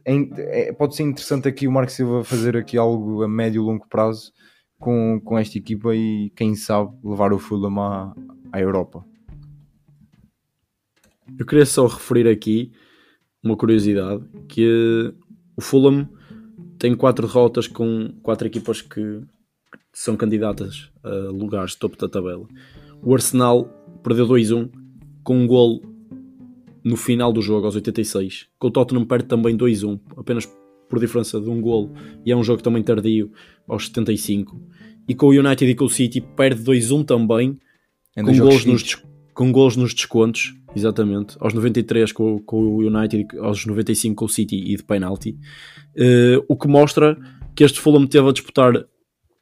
[0.04, 3.66] é, é, pode ser interessante aqui o Marco Silva fazer aqui algo a médio e
[3.66, 4.32] longo prazo
[4.78, 8.14] com, com esta equipa e quem sabe levar o Fulham à,
[8.50, 9.04] à Europa.
[11.38, 12.72] Eu queria só referir aqui
[13.42, 15.14] uma curiosidade que
[15.56, 16.08] o Fulham
[16.80, 19.20] tem quatro derrotas com quatro equipas que
[19.92, 22.48] são candidatas a lugares topo da tabela.
[23.02, 23.66] O Arsenal
[24.02, 24.70] perdeu 2-1
[25.22, 25.82] com um gol
[26.82, 28.46] no final do jogo, aos 86.
[28.58, 30.50] Com o Tottenham perde também 2-1, apenas
[30.88, 31.92] por diferença de um gol,
[32.24, 33.30] e é um jogo também tardio,
[33.68, 34.58] aos 75.
[35.06, 37.58] E com o United e com o City perde 2-1 também,
[38.16, 39.02] com gols, nos,
[39.34, 44.28] com gols nos descontos, exatamente, aos 93 com, com o United, aos 95 com o
[44.28, 45.38] City e de penalty.
[45.96, 47.18] Uh, o que mostra
[47.54, 48.72] que este Fulham teve a disputar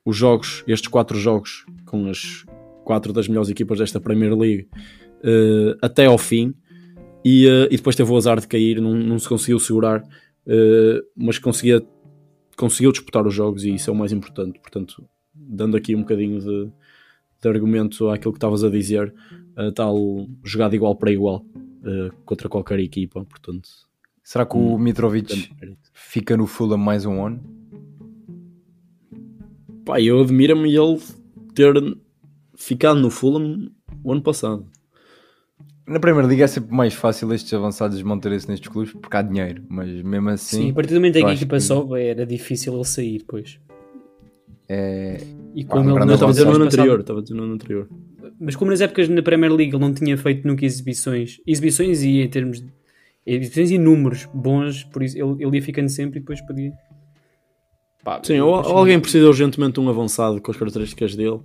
[0.05, 2.45] os jogos, estes quatro jogos, com as
[2.85, 4.68] quatro das melhores equipas desta Premier League,
[5.18, 6.55] uh, até ao fim,
[7.24, 10.03] e, uh, e, depois teve o azar de cair, não, não se conseguiu segurar,
[11.14, 11.87] mas conseguia,
[12.57, 14.59] conseguiu disputar os jogos e isso é o mais importante.
[14.61, 16.70] Portanto, dando aqui um bocadinho de,
[17.43, 19.12] de argumento àquilo que estavas a dizer,
[19.59, 21.44] uh, tal jogado igual para igual
[21.82, 23.24] uh, contra qualquer equipa.
[23.24, 23.68] Portanto,
[24.22, 25.50] será que o Mitrovic
[25.92, 27.40] fica no Fulham mais um ano?
[29.84, 31.00] Pá, eu admiro-me ele
[31.54, 31.74] ter
[32.54, 33.70] ficado no Fulham
[34.04, 34.66] o ano passado.
[35.86, 39.64] Na Primeira Liga é sempre mais fácil estes avançados manterem-se nestes clubes porque há dinheiro,
[39.70, 40.64] mas mesmo assim.
[40.64, 41.62] Sim, a partir do momento em que a equipa que...
[41.62, 43.59] sobe era difícil ele sair depois.
[44.68, 45.16] É...
[45.54, 47.88] E como ele não estava dizendo no ano anterior, estava dizendo no ano anterior.
[48.41, 52.20] Mas como nas épocas na Premier League ele não tinha feito nunca exibições, exibições e
[52.20, 52.68] em termos de
[53.26, 56.72] exibições e números bons, por isso ele, ele ia ficando sempre e depois podia.
[58.05, 61.41] Pá, Sim, ou, ou alguém precisa urgentemente de um avançado com as características dele,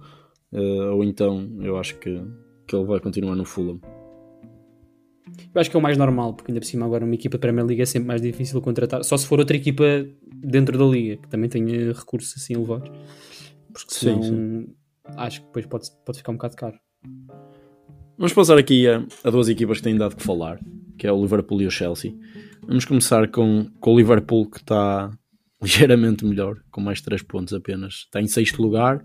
[0.52, 2.22] uh, ou então eu acho que,
[2.68, 3.80] que ele vai continuar no Fulham.
[5.54, 7.66] Eu acho que é o mais normal, porque ainda por cima agora uma equipa Premier
[7.66, 9.84] League é sempre mais difícil de contratar, só se for outra equipa
[10.32, 12.90] dentro da liga, que também tenha recursos assim elevados.
[13.72, 14.76] Porque senão sim, sim.
[15.18, 16.83] acho que depois pode, pode ficar um bocado caro.
[18.16, 20.60] Vamos passar aqui a, a, duas equipas que têm dado que falar,
[20.98, 22.14] que é o Liverpool e o Chelsea.
[22.68, 25.10] Vamos começar com, com o Liverpool que está
[25.62, 28.06] ligeiramente melhor, com mais 3 pontos apenas.
[28.06, 29.04] Está em sexto lugar,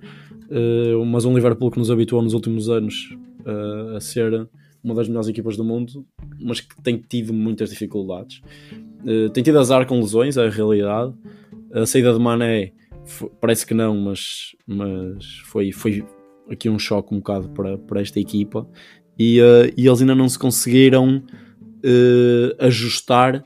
[0.51, 4.47] uh, mas um Liverpool que nos habituou nos últimos anos uh, a ser
[4.85, 6.07] uma das melhores equipas do mundo,
[6.39, 8.43] mas que tem tido muitas dificuldades.
[9.03, 11.15] Uh, tem tido azar com lesões, é a realidade.
[11.73, 12.73] A saída de Mané
[13.41, 16.05] parece que não, mas, mas foi, foi
[16.51, 18.69] aqui um choque um bocado para, para esta equipa.
[19.19, 23.45] E, uh, e eles ainda não se conseguiram uh, ajustar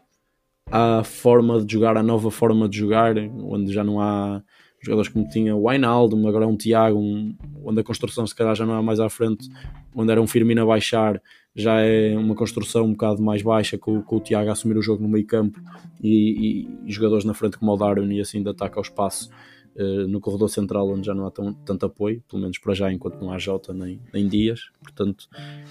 [0.71, 4.43] à forma de jogar, à nova forma de jogar, onde já não há
[4.83, 8.67] jogadores como tinha o Wijnaldum, agora um Tiago, um, onde a construção se calhar já
[8.67, 9.49] não é mais à frente,
[9.95, 11.23] onde era um Firmino a baixar,
[11.55, 14.83] já é uma construção um bocado mais baixa, com, com o Tiago a assumir o
[14.83, 15.61] jogo no meio campo
[16.03, 19.31] e, e, e jogadores na frente como o Darwin e assim de ataque ao espaço
[19.77, 22.93] uh, no corredor central onde já não há tão, tanto apoio, pelo menos para já,
[22.93, 24.71] enquanto não há Jota nem, nem Dias.
[24.83, 25.29] Portanto,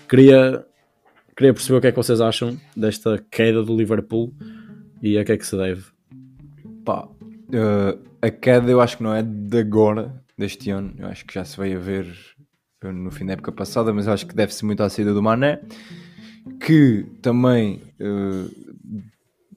[0.07, 0.65] queria,
[1.35, 4.33] queria perceber o que é que vocês acham desta queda do Liverpool
[5.01, 5.83] e a que é que se deve.
[6.83, 11.25] Pá, uh a queda eu acho que não é de agora, deste ano, eu acho
[11.25, 12.07] que já se veio a ver
[12.83, 15.61] no fim da época passada, mas acho que deve-se muito à saída do Mané,
[16.59, 18.49] que também uh,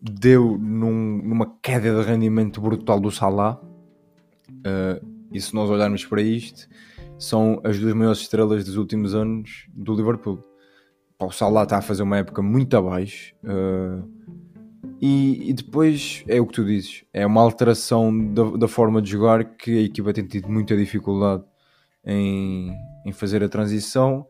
[0.01, 3.61] deu num, numa queda de rendimento brutal do Salah.
[4.65, 6.69] Uh, e se nós olharmos para isto,
[7.19, 10.39] são as duas maiores estrelas dos últimos anos do Liverpool.
[11.19, 13.35] o Salah está a fazer uma época muito abaixo.
[13.45, 14.09] Uh,
[15.01, 19.11] e, e, depois é o que tu dizes, é uma alteração da, da, forma de
[19.11, 21.43] jogar que a equipa tem tido muita dificuldade
[22.07, 22.73] em,
[23.05, 24.27] em fazer a transição.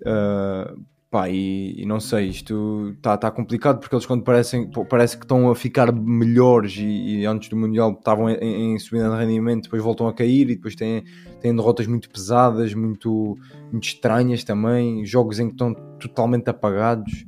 [0.00, 0.80] Uh,
[1.16, 5.24] pá, e, e, não sei, isto está tá complicado porque eles quando parecem, parece que
[5.24, 9.62] estão a ficar melhores e, e antes do Mundial estavam em, em subida de rendimento,
[9.64, 11.04] depois voltam a cair e depois têm,
[11.40, 13.34] têm derrotas muito pesadas, muito,
[13.72, 17.24] muito estranhas também, jogos em que estão totalmente apagados.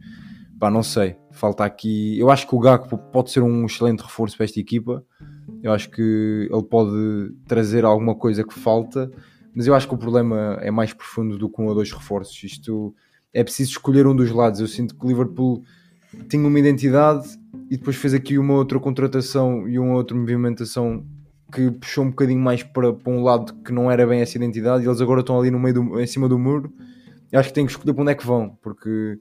[0.61, 2.19] Pá, não sei falta aqui.
[2.19, 5.05] Eu acho que o Gakpo pode ser um excelente reforço para esta equipa.
[5.63, 9.09] Eu acho que ele pode trazer alguma coisa que falta,
[9.55, 12.43] mas eu acho que o problema é mais profundo do que um ou dois reforços.
[12.43, 12.93] Isto
[13.33, 14.61] é preciso escolher um dos lados.
[14.61, 15.63] Eu sinto que o Liverpool
[16.29, 17.29] tinha uma identidade
[17.71, 21.05] e depois fez aqui uma outra contratação e uma outra movimentação
[21.53, 24.85] que puxou um bocadinho mais para, para um lado que não era bem essa identidade
[24.85, 26.73] e eles agora estão ali no meio do, em cima do muro.
[27.31, 29.19] Eu acho que têm que escolher para onde é que vão, porque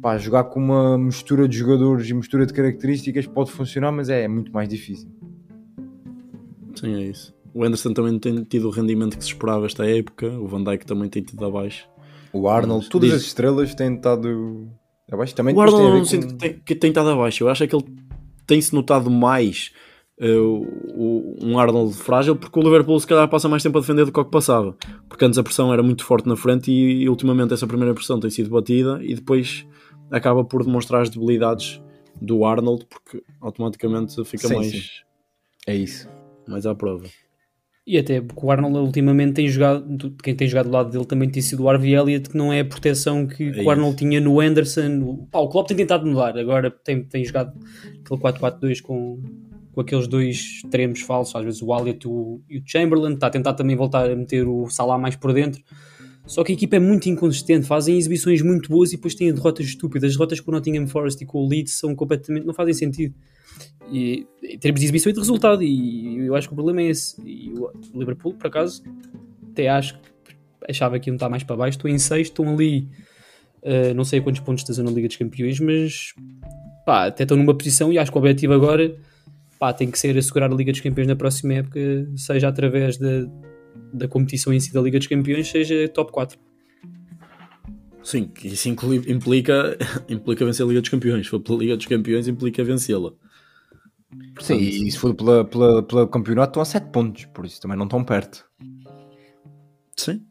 [0.00, 4.24] pá, jogar com uma mistura de jogadores e mistura de características pode funcionar, mas é,
[4.24, 5.10] é muito mais difícil.
[6.74, 7.34] Sim, é isso.
[7.54, 10.86] O Anderson também tem tido o rendimento que se esperava esta época, o Van Dijk
[10.86, 11.88] também tem tido abaixo.
[12.32, 13.20] O Arnold, mas, todas diz...
[13.20, 14.68] as estrelas têm estado
[15.10, 15.34] abaixo.
[15.34, 16.04] Também o Arnold não com...
[16.04, 17.44] sinto que tem, que tem estado abaixo.
[17.44, 17.84] Eu acho é que ele
[18.46, 19.72] tem-se notado mais
[20.20, 24.12] uh, um Arnold frágil porque o Liverpool se calhar passa mais tempo a defender do
[24.12, 24.76] que o que passava.
[25.08, 28.18] Porque antes a pressão era muito forte na frente e, e ultimamente essa primeira pressão
[28.18, 29.66] tem sido batida e depois
[30.10, 31.80] acaba por demonstrar as debilidades
[32.20, 34.80] do Arnold, porque automaticamente fica Sim, mais, sim.
[35.66, 36.08] É isso.
[36.46, 37.06] mais à prova.
[37.88, 41.26] E até porque o Arnold ultimamente tem jogado, quem tem jogado do lado dele também
[41.26, 44.20] tem sido o Harvey Elliott, que não é a proteção que, É o Arnold tinha
[44.20, 45.00] no Anderson.
[45.00, 47.58] O, pá, o Klopp tem tentado mudar, agora tem, tem jogado
[48.04, 49.22] aquele 4-4-2 com,
[49.72, 53.28] com aqueles dois extremos falsos, às vezes o Elliott e o, e o Chamberlain, está
[53.28, 55.62] a tentar também voltar a meter o Salah mais por dentro.
[56.26, 59.64] Só que a equipa é muito inconsistente, fazem exibições muito boas e depois têm derrotas
[59.64, 60.10] estúpidas.
[60.10, 62.44] As derrotas com o Nottingham Forest e com o Leeds são completamente.
[62.44, 63.14] não fazem sentido.
[63.90, 64.26] E,
[64.60, 67.20] termos de exibição e de resultado, e eu acho que o problema é esse.
[67.22, 68.82] E o Liverpool, por acaso,
[69.50, 70.36] até acho que
[70.68, 71.78] achava que iam estar mais para baixo.
[71.78, 72.88] Estou em sexto, estão ali,
[73.62, 76.12] uh, não sei a quantos pontos estão na Liga dos Campeões, mas
[76.84, 78.94] pá, até estão numa posição e acho que o objetivo agora
[79.58, 81.80] pá, tem que ser assegurar a Liga dos Campeões na próxima época,
[82.16, 83.26] seja através da,
[83.92, 86.38] da competição em si da Liga dos Campeões, seja top 4.
[88.02, 89.76] Sim, isso implica,
[90.08, 91.26] implica vencer a Liga dos Campeões.
[91.26, 93.12] Se for pela Liga dos Campeões, implica vencê-la.
[94.40, 97.76] Sim, e se for pela, pela, pela campeonato estão a 7 pontos, por isso também
[97.76, 98.44] não estão perto.
[99.96, 100.22] Sim.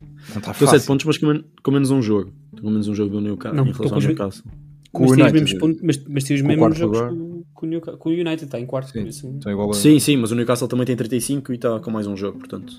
[0.00, 0.68] Não está Estão fácil.
[0.78, 2.32] 7 pontos, mas com, men- com menos um jogo.
[2.60, 4.44] Com menos um jogo do Newcastle Não, em relação ao Newcastle.
[4.90, 7.66] Com mas o tem os mesmos pontos, mas, mas tem os mesmos jogos com, com,
[7.66, 8.90] o Newca- com o United, está em quarto.
[9.12, 9.74] Sim, igual a...
[9.74, 12.72] Sim, sim, mas o Newcastle também tem 35 e está com mais um jogo, portanto.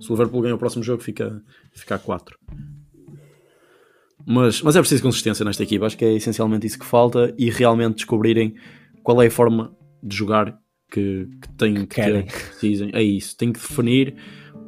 [0.00, 1.42] Se o Liverpool ganha o próximo jogo, fica,
[1.74, 2.38] fica a 4.
[4.26, 7.48] Mas, mas é preciso consistência nesta equipa, acho que é essencialmente isso que falta e
[7.50, 8.54] realmente descobrirem
[9.06, 10.58] qual é a forma de jogar
[10.90, 12.24] que, que têm que, querem.
[12.24, 12.90] ter, que precisem.
[12.92, 14.16] É isso, tem que definir,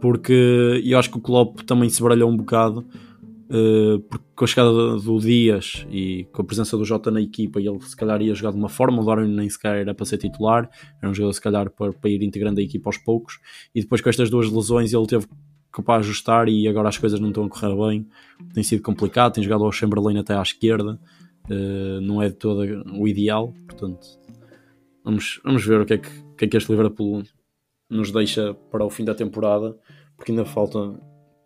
[0.01, 2.87] porque eu acho que o Klopp também se baralhou um bocado,
[3.51, 7.21] eh, porque com a chegada do- do Dias e com a presença do Jota na
[7.21, 10.07] equipa, ele se calhar ia jogar de uma forma, o Darwin nem sequer era para
[10.07, 10.71] ser titular,
[11.03, 13.41] era um jogador se calhar para, para ir integrando a equipa aos poucos,
[13.75, 15.27] e depois com estas duas lesões ele teve
[15.75, 18.07] que para ajustar e agora as coisas não estão a correr bem,
[18.55, 20.99] tem sido complicado, tem jogado ao Chamberlain até à esquerda,
[21.51, 22.61] eh, não é de todo
[22.99, 24.07] o ideal, portanto
[25.05, 27.23] vamos, vamos ver o que, é que, o que é que este Liverpool
[27.91, 29.77] nos deixa para o fim da temporada,
[30.17, 30.79] porque ainda falta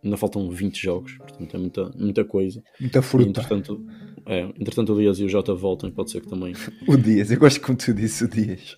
[0.04, 2.60] ainda faltam 20 jogos, portanto é muita, muita coisa.
[2.80, 3.28] Muita E, fruta.
[3.28, 3.86] entretanto,
[4.26, 6.52] é, entretanto o Dias e o Jota voltam, pode ser que também.
[6.88, 8.76] O Dias, eu gosto como tu disse o Dias.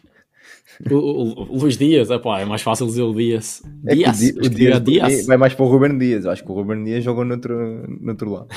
[0.90, 3.62] O, o- o Luís Dias, é pá, é mais fácil dizer o Dias.
[3.86, 5.26] É Dias, o, Di- o Dias, Dias.
[5.26, 6.26] vai mais para o Ruben Dias.
[6.26, 7.56] Acho que o Ruben Dias joga noutro,
[8.02, 8.48] noutro lado.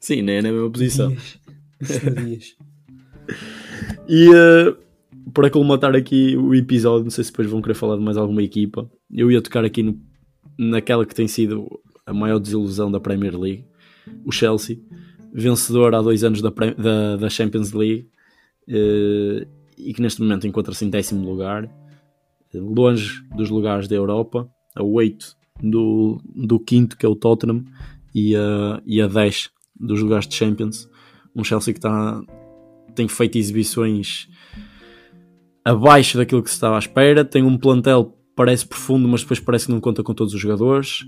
[0.00, 1.08] Sim, nem é na mesma posição.
[1.10, 1.38] Dias.
[4.08, 4.74] E eh,
[5.34, 8.42] para colmatar aqui o episódio, não sei se depois vão querer falar de mais alguma
[8.42, 8.88] equipa.
[9.12, 10.00] Eu ia tocar aqui no-
[10.56, 11.66] naquela que tem sido
[12.06, 13.64] a maior desilusão da Premier League,
[14.24, 14.78] o Chelsea,
[15.32, 18.08] vencedor há dois anos da, da, da Champions League
[18.68, 19.46] eh,
[19.76, 21.68] e que neste momento encontra-se em décimo lugar,
[22.54, 27.64] longe dos lugares da Europa, a 8 do, do quinto, que é o Tottenham,
[28.14, 30.88] e a, e a 10 dos lugares de Champions.
[31.36, 32.20] Um Chelsea que está
[32.94, 34.28] tem feito exibições
[35.64, 39.66] abaixo daquilo que se estava à espera, tem um plantel parece profundo, mas depois parece
[39.66, 41.04] que não conta com todos os jogadores,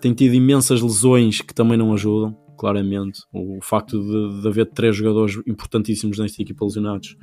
[0.00, 3.20] tem tido imensas lesões que também não ajudam, claramente.
[3.32, 7.16] O facto de, de haver três jogadores importantíssimos nesta equipa lesionados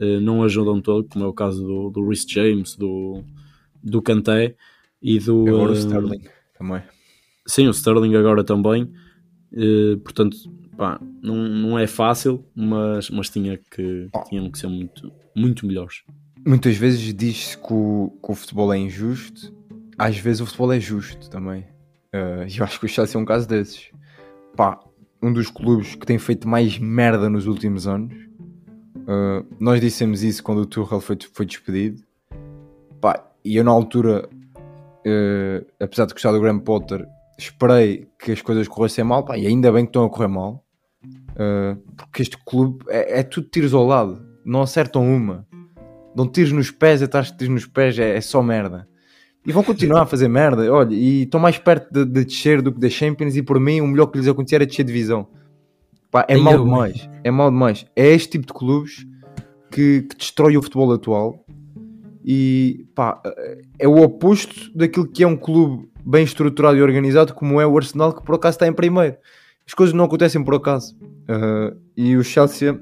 [0.00, 3.22] eh, não ajudam todo, como é o caso do, do Rhys James, do,
[3.82, 4.56] do Kanté
[5.00, 5.46] e do...
[5.46, 6.22] Agora o eh, Sterling
[6.58, 6.82] também.
[7.46, 8.90] Sim, o Sterling agora também.
[9.52, 10.36] Eh, portanto,
[10.76, 16.02] pá, não, não é fácil, mas, mas tinha que, tinham que ser muito, muito melhores.
[16.46, 19.54] Muitas vezes diz-se que o, que o futebol é injusto,
[19.96, 21.64] às vezes o futebol é justo também.
[22.12, 23.90] Eh, E eu acho que o Chelsea é um caso desses.
[24.56, 24.78] Pá,
[25.22, 28.14] um dos clubes que tem feito mais merda nos últimos anos.
[29.06, 32.02] Eh, nós dissemos isso quando o Tuchel foi, foi despedido.
[33.00, 34.28] Pá, e eu na altura,
[35.04, 37.06] eh, apesar de gostar do Graham Potter,
[37.38, 39.24] esperei que as coisas corressem mal.
[39.24, 40.63] Pá, e ainda bem que estão a correr mal.
[41.36, 44.24] Eh, porque este clube é, é tudo tiros ao lado.
[44.44, 45.46] Não acertam uma
[46.14, 48.86] dão tiros nos pés, atrás de tiros nos pés, é, é só merda.
[49.46, 52.72] E vão continuar a fazer merda, olha, e estão mais perto de, de descer do
[52.72, 55.26] que da Champions, e por mim o melhor que lhes acontecer é descer divisão.
[56.10, 57.84] Pá, é mal eu- demais, é mal demais.
[57.94, 59.06] É este tipo de clubes
[59.70, 61.44] que, que destrói o futebol atual
[62.24, 63.20] e pá,
[63.78, 67.76] é o oposto daquilo que é um clube bem estruturado e organizado, como é o
[67.76, 69.16] Arsenal, que por acaso está em primeiro.
[69.66, 70.96] As coisas não acontecem por acaso.
[71.28, 72.78] Uh, e o Chelsea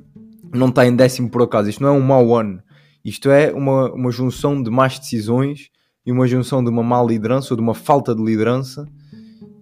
[0.52, 1.68] não está em décimo por acaso.
[1.70, 2.62] Isto não é um mau ano.
[3.04, 5.70] Isto é uma, uma junção de más decisões
[6.04, 8.86] e uma junção de uma má liderança ou de uma falta de liderança.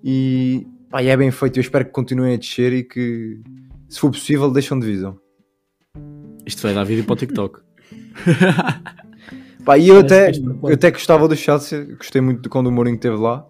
[0.02, 1.58] E, pá, é bem feito.
[1.58, 3.40] Eu espero que continuem a descer e que,
[3.88, 5.18] se for possível, deixam de visão.
[6.46, 7.60] Isto vai dar vídeo para o TikTok.
[9.64, 12.68] Pá, e eu até, que isto- eu até gostava do Chelsea, gostei muito de quando
[12.68, 13.46] o Mourinho esteve lá.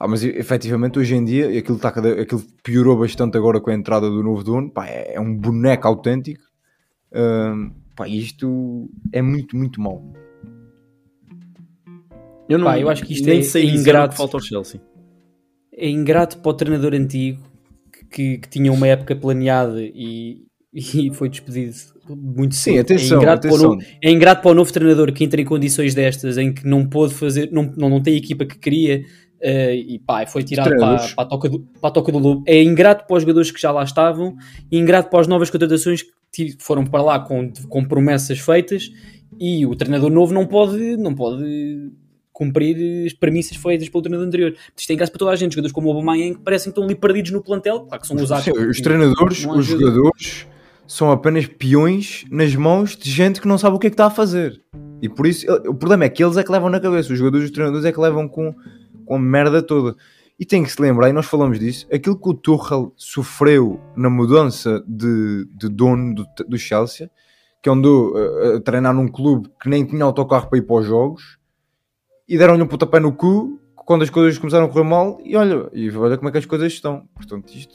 [0.00, 3.74] Ah, mas efetivamente hoje em dia aquilo, está cada, aquilo piorou bastante agora com a
[3.74, 4.70] entrada do novo dono.
[4.70, 6.42] Pá, é, é um boneco autêntico.
[7.96, 10.04] Pá, isto é muito, muito mau.
[12.48, 14.12] Eu, não, Pá, eu acho que isto nem é- sei é ingrato.
[14.12, 14.80] que falta ao Chelsea.
[15.72, 17.42] É ingrato para o treinador antigo
[18.10, 21.74] que, que tinha uma época planeada e, e foi despedido
[22.08, 22.74] muito cedo.
[22.74, 23.70] Sim, atenção, é, ingrato Para o atenção.
[23.74, 26.88] novo, é ingrato para o novo treinador que entra em condições destas em que não
[26.88, 29.04] pôde fazer, não, não, não tem a equipa que queria
[29.40, 32.42] eh, e pá, foi tirado para, para, a toca do, para a toca do lobo.
[32.46, 34.36] É ingrato para os jogadores que já lá estavam
[34.70, 38.90] e ingrato para as novas contratações que foram para lá com, com promessas feitas
[39.38, 41.90] e o treinador novo não pode, não pode
[42.32, 44.54] cumprir as premissas feitas pelo treinador anterior.
[44.76, 46.84] Isto é ingrato para toda a gente, jogadores como o Aubameyang que parecem que estão
[46.84, 48.44] ali perdidos no plantel, claro que são usados.
[48.44, 50.46] Sim, os treinadores, Não os jogadores
[50.86, 54.06] são apenas peões nas mãos de gente que não sabe o que é que está
[54.06, 54.62] a fazer.
[55.02, 57.44] E por isso, o problema é que eles é que levam na cabeça, os jogadores
[57.44, 58.54] e os treinadores é que levam com,
[59.08, 59.96] com a merda toda.
[60.38, 64.08] E tem que se lembrar, e nós falamos disso, aquilo que o Tuchel sofreu na
[64.08, 67.10] mudança de, de dono do, do Chelsea,
[67.60, 70.86] que andou uh, a treinar num clube que nem tinha autocarro para ir para os
[70.86, 71.38] jogos,
[72.28, 75.68] e deram-lhe um pontapé no cu quando as coisas começaram a correr mal, e olha,
[75.72, 77.08] e olha como é que as coisas estão.
[77.14, 77.74] Portanto, isto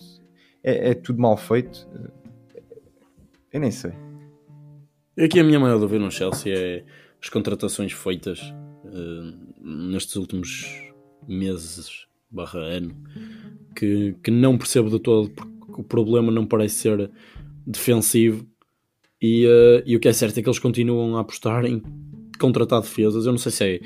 [0.63, 1.89] é, é tudo mal feito.
[3.51, 3.91] Eu nem sei.
[5.19, 6.85] Aqui a minha maior dúvida no Chelsea é
[7.21, 8.39] as contratações feitas
[8.85, 10.82] eh, nestes últimos
[11.27, 12.95] meses barra ano
[13.75, 17.09] que, que não percebo de todo porque o problema não parece ser
[17.65, 18.45] defensivo
[19.21, 21.81] e, eh, e o que é certo é que eles continuam a apostar em
[22.39, 23.25] contratar defesas.
[23.25, 23.79] Eu não sei se é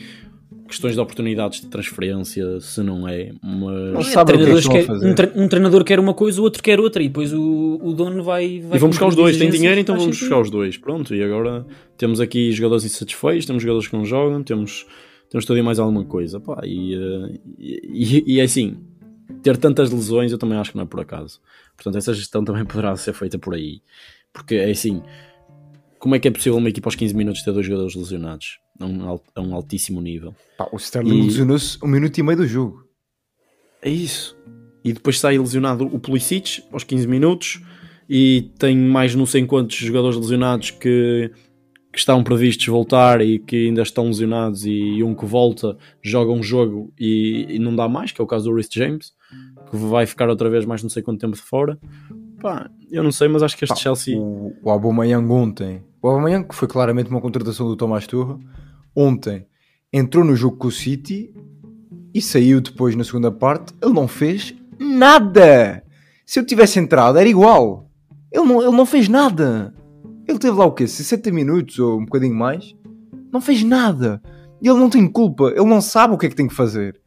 [0.67, 4.61] questões de oportunidades de transferência, se não é, mas Não sabe o que é que
[4.61, 7.31] treinadores quer- um, tre- um treinador quer uma coisa, o outro quer outra, e depois
[7.31, 8.59] o, o dono vai.
[8.59, 10.27] vai E vamos buscar os dois, tem dinheiro, então vamos sentido.
[10.29, 10.75] buscar os dois.
[10.75, 11.65] Pronto, e agora
[11.97, 14.85] temos aqui jogadores insatisfeitos, temos jogadores que não jogam, temos,
[15.30, 16.39] temos tudo e mais alguma coisa.
[16.39, 18.78] Pá, e, eh, e, e é assim,
[19.41, 21.41] ter tantas lesões eu também acho que não é por acaso.
[21.75, 23.82] Portanto, essa gestão também poderá ser feita por aí.
[24.34, 25.01] Porque é assim,
[25.99, 28.59] como é que é possível uma equipa aos 15 minutos ter dois jogadores lesionados?
[28.80, 30.36] A um, a um altíssimo nível.
[30.57, 32.86] Pá, o Sterling E- lesionou-se um minuto e meio do jogo.
[33.82, 34.38] É isso.
[34.84, 37.61] E depois sai lesionado o Pulisic aos 15 minutos
[38.09, 41.32] e tem mais não sei quantos jogadores lesionados que,
[41.98, 46.43] que estão previstos voltar e que ainda estão lesionados e um que volta joga um
[46.43, 49.14] jogo e, e não dá mais, que é o caso do Rhys James,
[49.68, 51.80] que vai ficar outra vez mais não sei quanto tempo de fora.
[52.39, 54.16] Pá, eu não sei, mas acho que este Pá, Chelsea...
[54.16, 58.38] O, o Aubameyang ontem, o Aubameyang que foi claramente uma contratação do Tomás Turra,
[58.95, 59.48] ontem
[59.91, 61.34] entrou no jogo com o City
[62.14, 65.84] e saiu depois na segunda parte, ele não fez nada.
[66.28, 67.89] Se eu tivesse entrado era igual.
[68.32, 69.74] Ele não, ele não fez nada.
[70.28, 70.88] Ele teve lá o quê?
[70.88, 72.75] 60 minutos ou um bocadinho mais?
[73.32, 74.21] Não fez nada.
[74.61, 76.99] Ele não tem culpa, ele não sabe o que é que tem que fazer.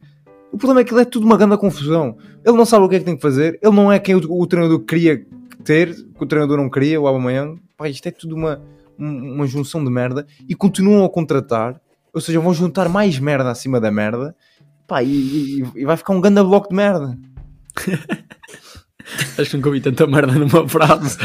[0.51, 2.17] O problema é que ele é tudo uma grande confusão.
[2.45, 4.19] Ele não sabe o que é que tem que fazer, ele não é quem o,
[4.41, 5.25] o treinador queria
[5.63, 7.59] ter, que o treinador não queria, o Aubameyang.
[7.77, 8.61] Pá, isto é tudo uma,
[8.97, 11.79] um- uma junção de merda e continuam a contratar,
[12.13, 14.35] ou seja, vão juntar mais merda acima da merda,
[14.87, 15.09] pá, e,
[15.61, 17.17] e- e vai ficar um grande bloco de merda.
[19.37, 21.17] Acho que nunca ouvi tanta merda numa frase.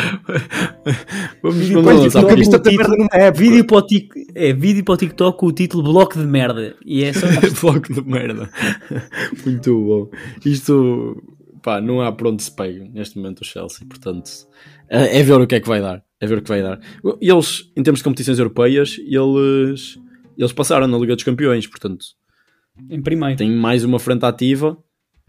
[1.43, 3.45] vamos, nunca tanta merda numa época.
[3.45, 6.75] Vídeo para, o tic, é, vídeo para o TikTok com o título Bloco de Merda.
[6.85, 7.27] E é só.
[7.61, 8.51] Bloco de merda.
[9.45, 10.11] Muito bom.
[10.45, 11.23] Isto,
[11.63, 14.31] pá, não há por onde se pegue neste momento o Chelsea, portanto,
[14.89, 16.03] é, é ver o que é que vai dar.
[16.21, 16.81] É ver o que vai dar.
[17.21, 19.99] E eles, em termos de competições europeias, eles,
[20.37, 22.07] eles passaram na Liga dos Campeões, portanto,
[22.91, 23.37] em primeiro.
[23.37, 24.77] têm mais uma frente ativa.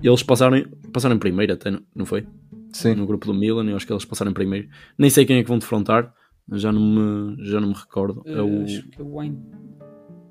[0.01, 2.25] Eles passaram, passaram em primeiro até, não foi?
[2.73, 2.95] Sim.
[2.95, 4.67] No grupo do Milan, eu acho que eles passaram em primeiro.
[4.97, 6.13] Nem sei quem é que vão defrontar,
[6.53, 8.21] já não me, já não me recordo.
[8.25, 9.37] É o, Eh, Acho que é o Wayne.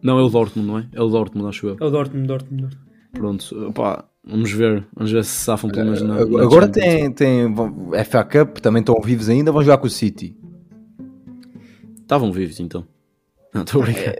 [0.02, 0.88] não, é o Dortmund, não é?
[0.92, 1.76] É o Dortmund, acho eu.
[1.80, 2.86] É o Dortmund, Dortmund, Dortmund.
[3.12, 4.86] Pronto, opá, vamos ver.
[4.94, 6.72] Vamos ver se safam pelo menos na, na Agora Champions.
[6.72, 7.54] tem, tem
[8.04, 10.36] FA Cup, também estão vivos ainda, vão jogar com o City.
[12.02, 12.86] Estavam vivos então.
[13.54, 14.14] Não, estou a brincar.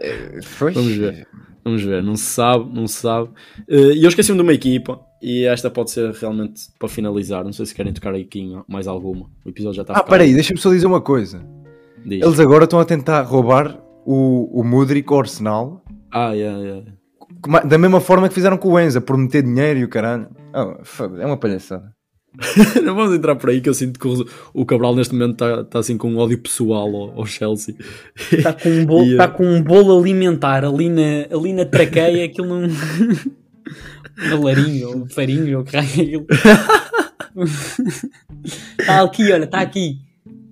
[0.59, 0.73] Pois.
[0.75, 1.27] Vamos ver.
[1.63, 2.01] Vamos ver.
[2.03, 3.29] Não se sabe, não se sabe.
[3.67, 4.99] Eh, E eu esqueci-me de uma equipa.
[5.21, 7.43] E esta pode ser realmente para finalizar.
[7.43, 9.25] Não sei se querem tocar aqui em mais alguma.
[9.45, 11.41] O episódio já está a Ah, ficar- peraí, deixa-me só dizer uma coisa.
[12.05, 12.21] Diz.
[12.23, 16.85] Eles agora estão a tentar roubar o, o Mudrik ao Arsenal Ah, yeah, yeah.
[17.67, 20.27] Da mesma forma que fizeram com o Enza, prometer dinheiro e o caralho.
[20.53, 21.91] Ah, foda, é uma palhaçada.
[22.83, 25.63] não vamos entrar por aí que eu sinto que o, o Cabral neste momento está
[25.63, 27.75] tá assim com um ódio pessoal ao, ao Chelsea.
[28.31, 31.65] Está com, um bolo, E, eh, tá com um bolo alimentar ali na, ali na
[31.65, 32.67] traqueia, aquilo não.
[34.17, 36.25] na larinha ou farinha ou que raio é aquilo.
[38.79, 39.99] Está aqui, olha, está aqui.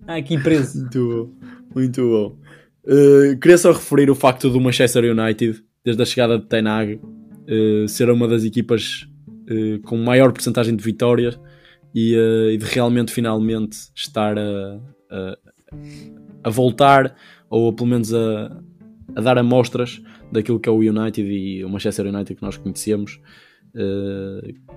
[0.02, 0.80] Está aqui preso.
[0.82, 2.38] Muito bom, muito bom.
[2.86, 6.96] Uh, queria só referir o facto do Manchester United, desde a chegada de Ten Hag,
[7.02, 9.08] uh, ser uma das equipas
[9.50, 11.40] uh, com maior porcentagem de vitórias
[11.94, 12.14] e,
[12.54, 15.38] e de realmente finalmente estar a, a-
[16.44, 17.16] a voltar,
[17.50, 18.62] ou pelo menos a,
[19.16, 20.00] a dar amostras
[20.32, 23.20] daquilo que é o United e o Manchester United que nós conhecemos,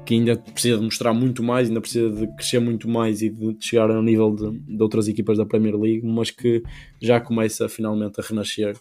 [0.05, 3.57] que ainda precisa de mostrar muito mais, ainda precisa de crescer muito mais e de
[3.61, 6.63] chegar ao nível de, de outras equipas da Premier League, mas que
[7.01, 8.77] já começa finalmente a renascer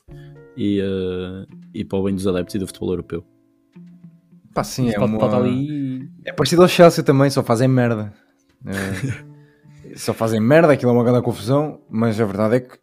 [0.55, 3.23] e, uh, e para o bem dos adeptos e do futebol europeu.
[4.53, 5.19] Pá, sim, é, Pode- uma...
[5.19, 8.11] pode ali- é parecido ao Chelsea também, só fazem merda.
[8.65, 12.77] É, só fazem merda, aquilo é uma grande confusão, mas a verdade é que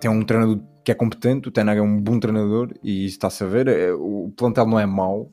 [0.00, 3.14] tem um treinador que é competente, o Ten Hag é um bom treinador e isso
[3.16, 5.28] está-se a ver, o plantel não é mau.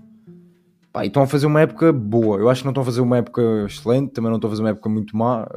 [0.92, 2.40] Pá, estão a fazer uma época boa.
[2.40, 4.64] Eu acho que não estão a fazer uma época excelente, também não estão a fazer
[4.64, 5.48] uma época muito má.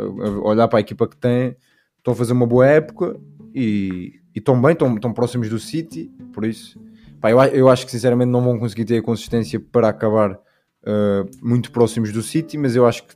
[0.42, 1.56] Olhar para a equipa que tem,
[1.98, 3.18] estão a fazer uma boa época
[3.54, 6.78] e, e estão bem, estão, estão próximos do City, por isso.
[7.20, 11.30] Pá, eu, eu acho que sinceramente não vão conseguir ter a consistência para acabar uh,
[11.40, 13.14] muito próximos do City, mas eu acho que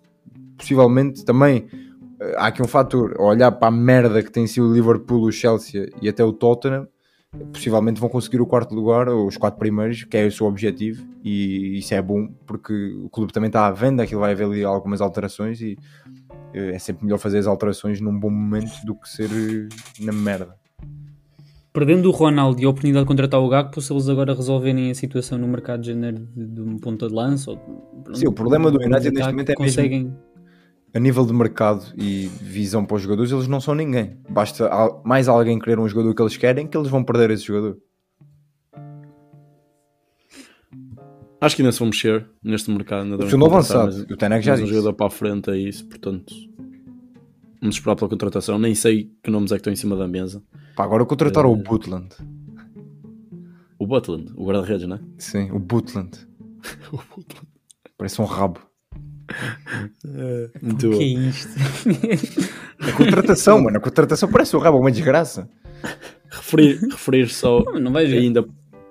[0.56, 1.66] possivelmente também
[2.20, 5.32] uh, há aqui um fator, olhar para a merda que tem sido o Liverpool, o
[5.32, 6.88] Chelsea e até o Tottenham,
[7.52, 11.06] possivelmente vão conseguir o quarto lugar, ou os quatro primeiros, que é o seu objetivo,
[11.24, 12.72] e isso é bom, porque
[13.02, 15.76] o clube também está à venda, aquilo vai haver ali algumas alterações e
[16.54, 19.68] uh, é sempre melhor fazer as alterações num bom momento do que ser uh,
[20.04, 20.56] na merda.
[21.72, 24.94] Perdendo o Ronaldo e a oportunidade de contratar o Gakpo, se eles agora resolverem a
[24.94, 27.50] situação no mercado de janeiro de, de um ponta de lança...
[27.50, 27.58] Ou,
[28.02, 30.16] pronto, Sim, o problema do de United neste momento é mesmo- conseguem...
[30.94, 34.16] a nível de mercado e visão para os jogadores, eles não são ninguém.
[34.28, 34.68] Basta
[35.04, 37.78] mais alguém querer um jogador que eles querem que eles vão perder esse jogador.
[41.40, 43.02] Acho que ainda se vão mexer neste mercado.
[43.02, 43.46] Ainda novo contratar,
[43.82, 44.74] avançado, mas- o Ten Hag já mas um disse.
[44.76, 46.34] jogador para a frente é isso, portanto
[47.60, 48.58] vamos esperar pela contratação.
[48.58, 50.42] Nem sei que nomes é que estão em cima da mesa.
[50.74, 52.08] Pá, agora contrataram o Eh, Butland.
[53.78, 55.00] O Butland, o guarda-redes, não é?
[55.18, 56.26] Sim, o Butland.
[57.98, 58.60] Parece um rabo.
[60.62, 61.48] Muito O que é isto?
[62.80, 63.76] A contratação, mano.
[63.76, 65.48] A contratação parece um rabo, é uma desgraça.
[66.30, 68.18] Referir, referir só não vai ver.
[68.18, 68.44] ainda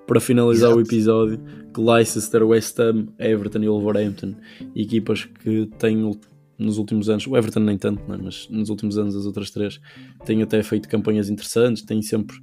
[0.06, 0.88] para finalizar o Exato.
[0.94, 1.40] episódio
[1.74, 4.34] que Leicester, West Ham, Everton e Wolverhampton,
[4.74, 6.10] equipas que têm
[6.58, 9.78] nos últimos anos, o Everton nem tanto, né, mas nos últimos anos as outras três
[10.24, 12.36] têm até feito campanhas interessantes, têm sempre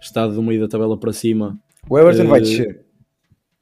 [0.00, 1.56] estado do meio da tabela para cima,
[1.88, 2.80] O Everton vai Eh, descer.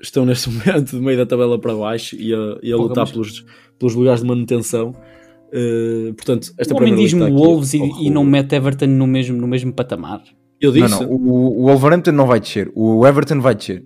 [0.01, 3.05] Estão neste momento do meio da tabela para baixo e a, e a Porra, lutar
[3.05, 3.44] mas- pelos,
[3.78, 4.94] pelos lugares de manutenção.
[5.53, 9.36] Uh, portanto, esta O homem diz-me aqui Wolves e, e não mete Everton no mesmo,
[9.40, 10.22] no mesmo patamar.
[10.61, 11.01] Eu Não, disse?
[11.03, 11.11] não.
[11.11, 12.70] O, o Wolverhampton não vai descer.
[12.74, 13.84] O Everton vai descer.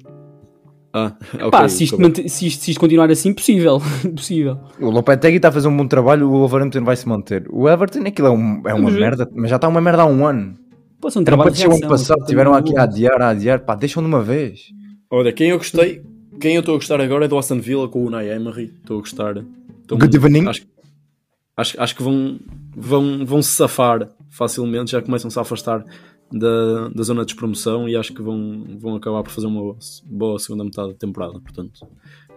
[0.93, 3.81] Ah, ok, Pá, se isto, mante- se, isto, se isto continuar assim, possível.
[4.17, 4.59] possível.
[4.81, 6.27] O Lopetegui está a fazer um bom trabalho.
[6.29, 7.47] O Wolverhampton vai se manter.
[7.51, 9.29] O Everton, aquilo é, um- é uma merda.
[9.35, 10.55] Mas já está uma merda há um ano.
[11.01, 12.19] Pode ser um Era trabalho para de descer o ano passado.
[12.21, 13.61] só Tiveram aqui a adiar, a adiar.
[13.65, 14.61] Pá, deixam de uma vez.
[15.15, 16.03] Olha, quem eu gostei,
[16.41, 18.73] quem eu estou a gostar agora é do Aston Villa com o Unai Emery.
[18.81, 19.45] Estou a gostar.
[19.83, 20.49] Estou Good evening.
[20.49, 20.67] Acho,
[21.55, 22.41] acho, acho que vão,
[22.75, 25.85] vão, vão se safar facilmente, já começam-se a afastar
[26.33, 30.39] da, da zona de despromoção e acho que vão, vão acabar por fazer uma boa,
[30.39, 31.39] segunda metade da temporada.
[31.39, 31.87] Portanto.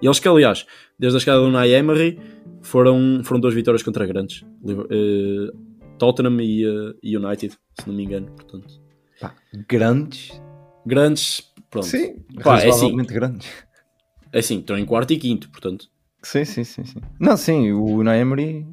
[0.01, 0.65] E eles que, aliás,
[0.99, 2.19] desde a chegada do Unai Emery,
[2.61, 4.43] foram, foram duas vitórias contra grandes.
[4.67, 5.49] Eh,
[5.97, 8.27] Tottenham e eh, e United, se não me engano.
[8.31, 8.81] Portanto,
[9.21, 9.33] Pá,
[9.65, 10.41] grandes.
[10.85, 11.87] grandes, pronto.
[11.87, 12.95] Sim, Pá, é assim.
[12.97, 13.47] grandes.
[14.31, 15.89] É assim, estão em quarto e quinto, portanto.
[16.23, 17.01] Sim, sim, sim, sim.
[17.19, 18.65] Não, sim, o Unai Emery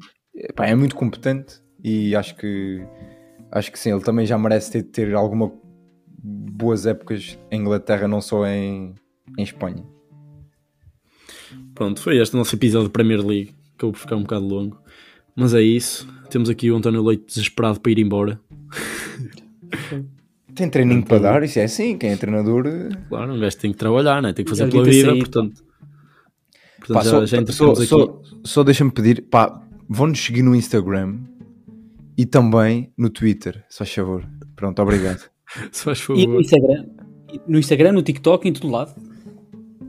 [0.55, 2.81] pá, é muito competente e acho que
[3.51, 5.51] acho que sim, ele também já merece ter, ter alguma
[6.17, 8.95] boas épocas em Inglaterra, não só em,
[9.37, 9.85] em Espanha.
[11.75, 13.53] Pronto, foi este o nosso episódio de Premier League.
[13.75, 14.81] Acabou por ficar um bocado longo.
[15.35, 16.07] Mas é isso.
[16.29, 18.39] Temos aqui o António Leite desesperado para ir embora.
[20.55, 22.67] Tem treininho para dar, isso é assim, quem é treinador.
[22.67, 24.33] eh, Claro, um gajo tem que trabalhar, né?
[24.33, 25.63] tem que fazer pela vida, portanto.
[26.77, 31.19] portanto Pá, já, só, já só, só, só deixa-me pedir, pá, vão-nos seguir no Instagram
[32.17, 34.27] e também no Twitter, se faz favor.
[34.55, 35.21] Pronto, obrigado.
[35.71, 36.27] Se faz E favor.
[36.27, 36.85] no Instagram,
[37.47, 38.93] no Instagram, no TikTok, em todo lado.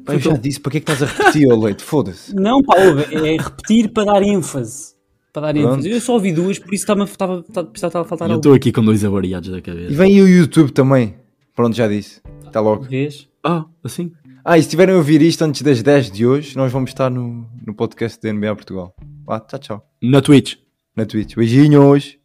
[0.05, 1.83] Pá, eu já disse, para que é que estás a repetir, ô leite?
[1.83, 2.35] Foda-se.
[2.35, 4.94] Não, pá, é repetir para dar ênfase.
[5.35, 5.91] Para dar ênfase.
[5.91, 9.05] Eu só ouvi duas, por isso estava, a faltar E eu estou aqui com dois
[9.05, 9.93] avariados da E cabeça.
[9.93, 11.16] vem aí o YouTube também.
[11.57, 12.22] Pronto, já disse.
[12.47, 12.85] Até logo.
[12.85, 13.28] Vês?
[13.43, 14.12] Ah, assim?
[14.45, 17.11] Ah, e se tiverem a ouvir isto antes das 10 de hoje, nós vamos estar
[17.11, 18.95] no, no podcast da NBA Portugal.
[19.26, 19.91] Vá, tchau, tchau.
[20.01, 20.55] Na Twitch.
[20.97, 21.35] Na Twitch.
[21.35, 22.16] Beijinhos.